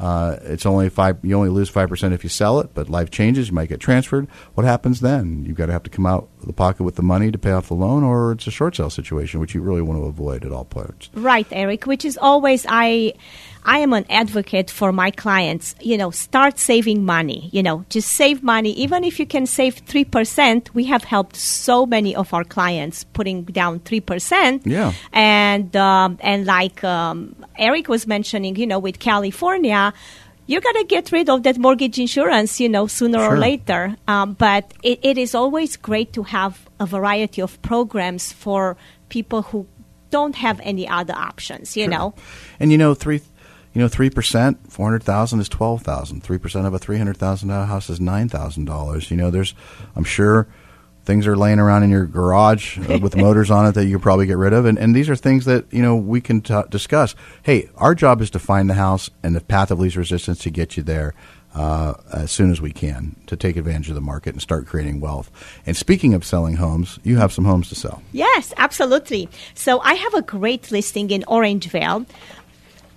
[0.00, 1.18] Uh, it's only five.
[1.22, 3.48] You only lose five percent if you sell it, but life changes.
[3.48, 4.28] You might get transferred.
[4.54, 5.44] What happens then?
[5.44, 7.50] You've got to have to come out of the pocket with the money to pay
[7.50, 10.46] off the loan, or it's a short sale situation, which you really want to avoid
[10.46, 11.10] at all points.
[11.12, 11.84] Right, Eric.
[11.84, 13.12] Which is always I.
[13.64, 15.74] I am an advocate for my clients.
[15.80, 17.48] You know, start saving money.
[17.52, 18.72] You know, just save money.
[18.72, 23.44] Even if you can save 3%, we have helped so many of our clients putting
[23.44, 24.62] down 3%.
[24.64, 24.92] Yeah.
[25.12, 29.92] And, um, and like um, Eric was mentioning, you know, with California,
[30.46, 33.34] you're going to get rid of that mortgage insurance, you know, sooner Sure.
[33.34, 33.96] or later.
[34.08, 38.76] Um, but it, it is always great to have a variety of programs for
[39.10, 39.66] people who
[40.10, 41.90] don't have any other options, you Sure.
[41.90, 42.14] know.
[42.58, 43.20] And you know, three,
[43.72, 46.22] you know, three percent, four hundred thousand is twelve thousand.
[46.22, 49.10] Three percent of a three hundred thousand dollar house is nine thousand dollars.
[49.10, 49.54] You know, there's,
[49.94, 50.48] I'm sure,
[51.04, 54.02] things are laying around in your garage uh, with motors on it that you could
[54.02, 56.62] probably get rid of, and, and these are things that you know we can t-
[56.68, 57.14] discuss.
[57.42, 60.50] Hey, our job is to find the house and the path of least resistance to
[60.50, 61.14] get you there.
[61.52, 65.00] Uh, as soon as we can to take advantage of the market and start creating
[65.00, 65.32] wealth.
[65.66, 68.04] And speaking of selling homes, you have some homes to sell.
[68.12, 69.28] Yes, absolutely.
[69.54, 72.06] So I have a great listing in Orangevale.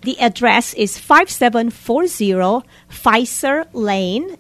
[0.04, 4.38] The address is 5740 Pfizer Lane,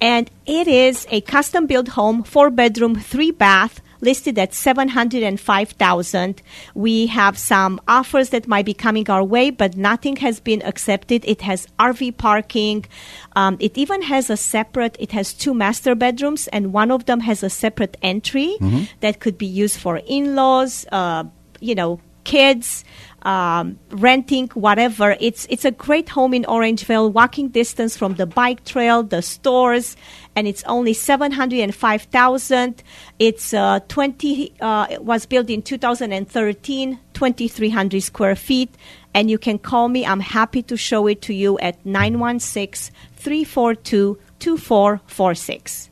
[0.00, 6.42] and it is a custom built home, four bedroom, three bath, listed at 705,000.
[6.74, 11.24] We have some offers that might be coming our way, but nothing has been accepted.
[11.26, 12.86] It has RV parking.
[13.34, 17.20] Um, it even has a separate, it has two master bedrooms, and one of them
[17.20, 18.56] has a separate entry
[19.00, 21.24] that could be used for in laws, uh,
[21.60, 22.84] you know, kids,
[23.22, 25.16] um, renting, whatever.
[25.20, 29.96] It's it's a great home in Orangevale, walking distance from the bike trail, the stores,
[30.34, 32.82] and it's only seven hundred and five thousand.
[33.18, 34.52] It's uh, twenty.
[34.60, 38.74] Uh, it was built in 2013, 2,300 square feet,
[39.14, 40.06] and you can call me.
[40.06, 45.90] I'm happy to show it to you at 916 342 2446.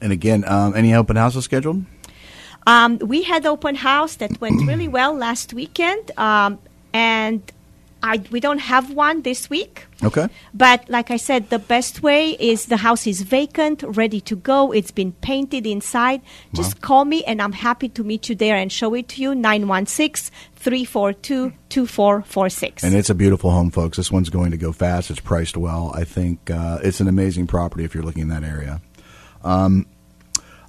[0.00, 1.84] And again, um, any open houses scheduled?
[2.66, 6.58] Um, we had open house that went really well last weekend, um,
[6.92, 7.42] and
[8.04, 9.86] I, we don't have one this week.
[10.02, 10.28] Okay.
[10.52, 14.72] But like I said, the best way is the house is vacant, ready to go.
[14.72, 16.20] It's been painted inside.
[16.52, 19.34] Just call me, and I'm happy to meet you there and show it to you.
[19.34, 22.84] 916 342 2446.
[22.84, 23.96] And it's a beautiful home, folks.
[23.96, 25.10] This one's going to go fast.
[25.10, 25.90] It's priced well.
[25.94, 28.82] I think uh, it's an amazing property if you're looking in that area.
[29.42, 29.86] Um,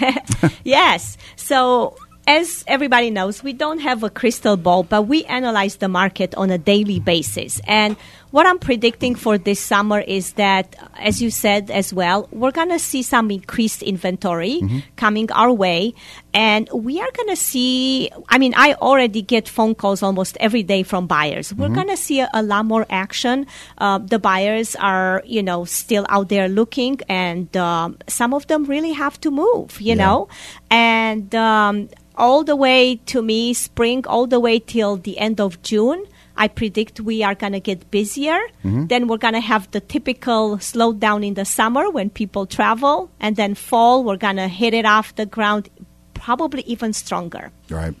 [0.63, 1.17] Yes.
[1.35, 1.95] So,
[2.27, 6.49] as everybody knows, we don't have a crystal ball, but we analyze the market on
[6.49, 7.61] a daily basis.
[7.65, 7.95] And
[8.31, 12.69] what I'm predicting for this summer is that, as you said as well, we're going
[12.69, 14.61] to see some increased inventory
[14.95, 15.93] coming our way.
[16.33, 20.63] And we are going to see, I mean, I already get phone calls almost every
[20.63, 21.53] day from buyers.
[21.53, 23.47] We're going to see a, a lot more action.
[23.77, 28.63] Uh, the buyers are, you know, still out there looking, and um, some of them
[28.63, 30.29] really have to move, you know.
[30.69, 35.61] And um, all the way to me, spring, all the way till the end of
[35.63, 36.05] June.
[36.41, 38.39] I predict we are going to get busier.
[38.63, 43.11] Then we're going to have the typical slowdown in the summer when people travel.
[43.19, 45.69] And then fall, we're going to hit it off the ground
[46.15, 47.51] probably even stronger.
[47.69, 47.93] Right.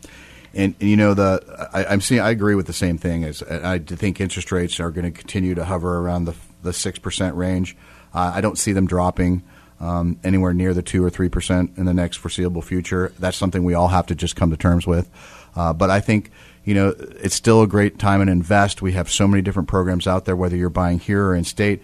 [0.55, 1.39] And, and you know the
[1.71, 2.19] I, I'm seeing.
[2.19, 3.23] I agree with the same thing.
[3.25, 6.97] As I think interest rates are going to continue to hover around the the six
[6.97, 7.77] percent range.
[8.11, 9.43] Uh, I don't see them dropping
[9.79, 13.13] um, anywhere near the two or three percent in the next foreseeable future.
[13.19, 15.09] That's something we all have to just come to terms with.
[15.55, 16.31] Uh, but I think
[16.63, 18.81] you know it's still a great time to invest.
[18.81, 21.81] We have so many different programs out there, whether you're buying here or in state.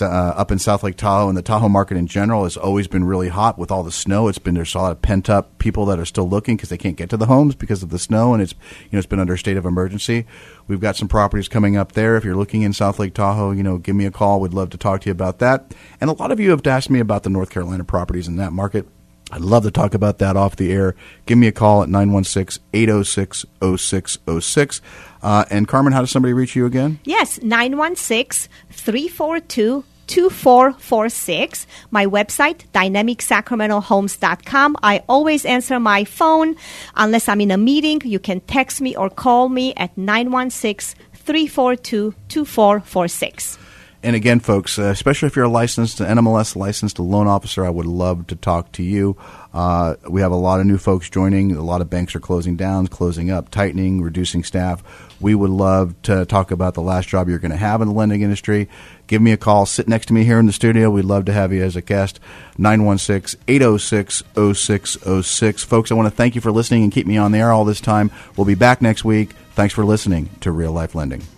[0.00, 3.04] Uh, up in South Lake Tahoe and the Tahoe market in general has always been
[3.04, 4.26] really hot with all the snow.
[4.26, 6.76] It's been there's a lot of pent up people that are still looking because they
[6.76, 9.20] can't get to the homes because of the snow, and it's you know it's been
[9.20, 10.26] under a state of emergency.
[10.66, 12.16] We've got some properties coming up there.
[12.16, 14.40] If you're looking in South Lake Tahoe, you know, give me a call.
[14.40, 15.72] We'd love to talk to you about that.
[16.00, 18.52] And a lot of you have asked me about the North Carolina properties in that
[18.52, 18.88] market.
[19.32, 20.94] I'd love to talk about that off the air.
[21.26, 24.80] Give me a call at 916 806 0606.
[25.22, 27.00] Uh, and Carmen, how does somebody reach you again?
[27.04, 31.66] Yes, 916 342 2446.
[31.90, 34.76] My website, dynamicsacramentohomes.com.
[34.82, 36.54] I always answer my phone.
[36.94, 42.14] Unless I'm in a meeting, you can text me or call me at 916 342
[42.28, 43.58] 2446.
[44.02, 47.86] And again, folks, uh, especially if you're a licensed NMLS licensed loan officer, I would
[47.86, 49.16] love to talk to you.
[49.52, 51.52] Uh, we have a lot of new folks joining.
[51.52, 54.82] A lot of banks are closing down, closing up, tightening, reducing staff.
[55.20, 57.94] We would love to talk about the last job you're going to have in the
[57.94, 58.68] lending industry.
[59.06, 59.64] Give me a call.
[59.64, 60.90] Sit next to me here in the studio.
[60.90, 62.20] We'd love to have you as a guest.
[62.58, 65.64] 916 806 0606.
[65.64, 67.64] Folks, I want to thank you for listening and keep me on the air all
[67.64, 68.10] this time.
[68.36, 69.32] We'll be back next week.
[69.54, 71.35] Thanks for listening to Real Life Lending.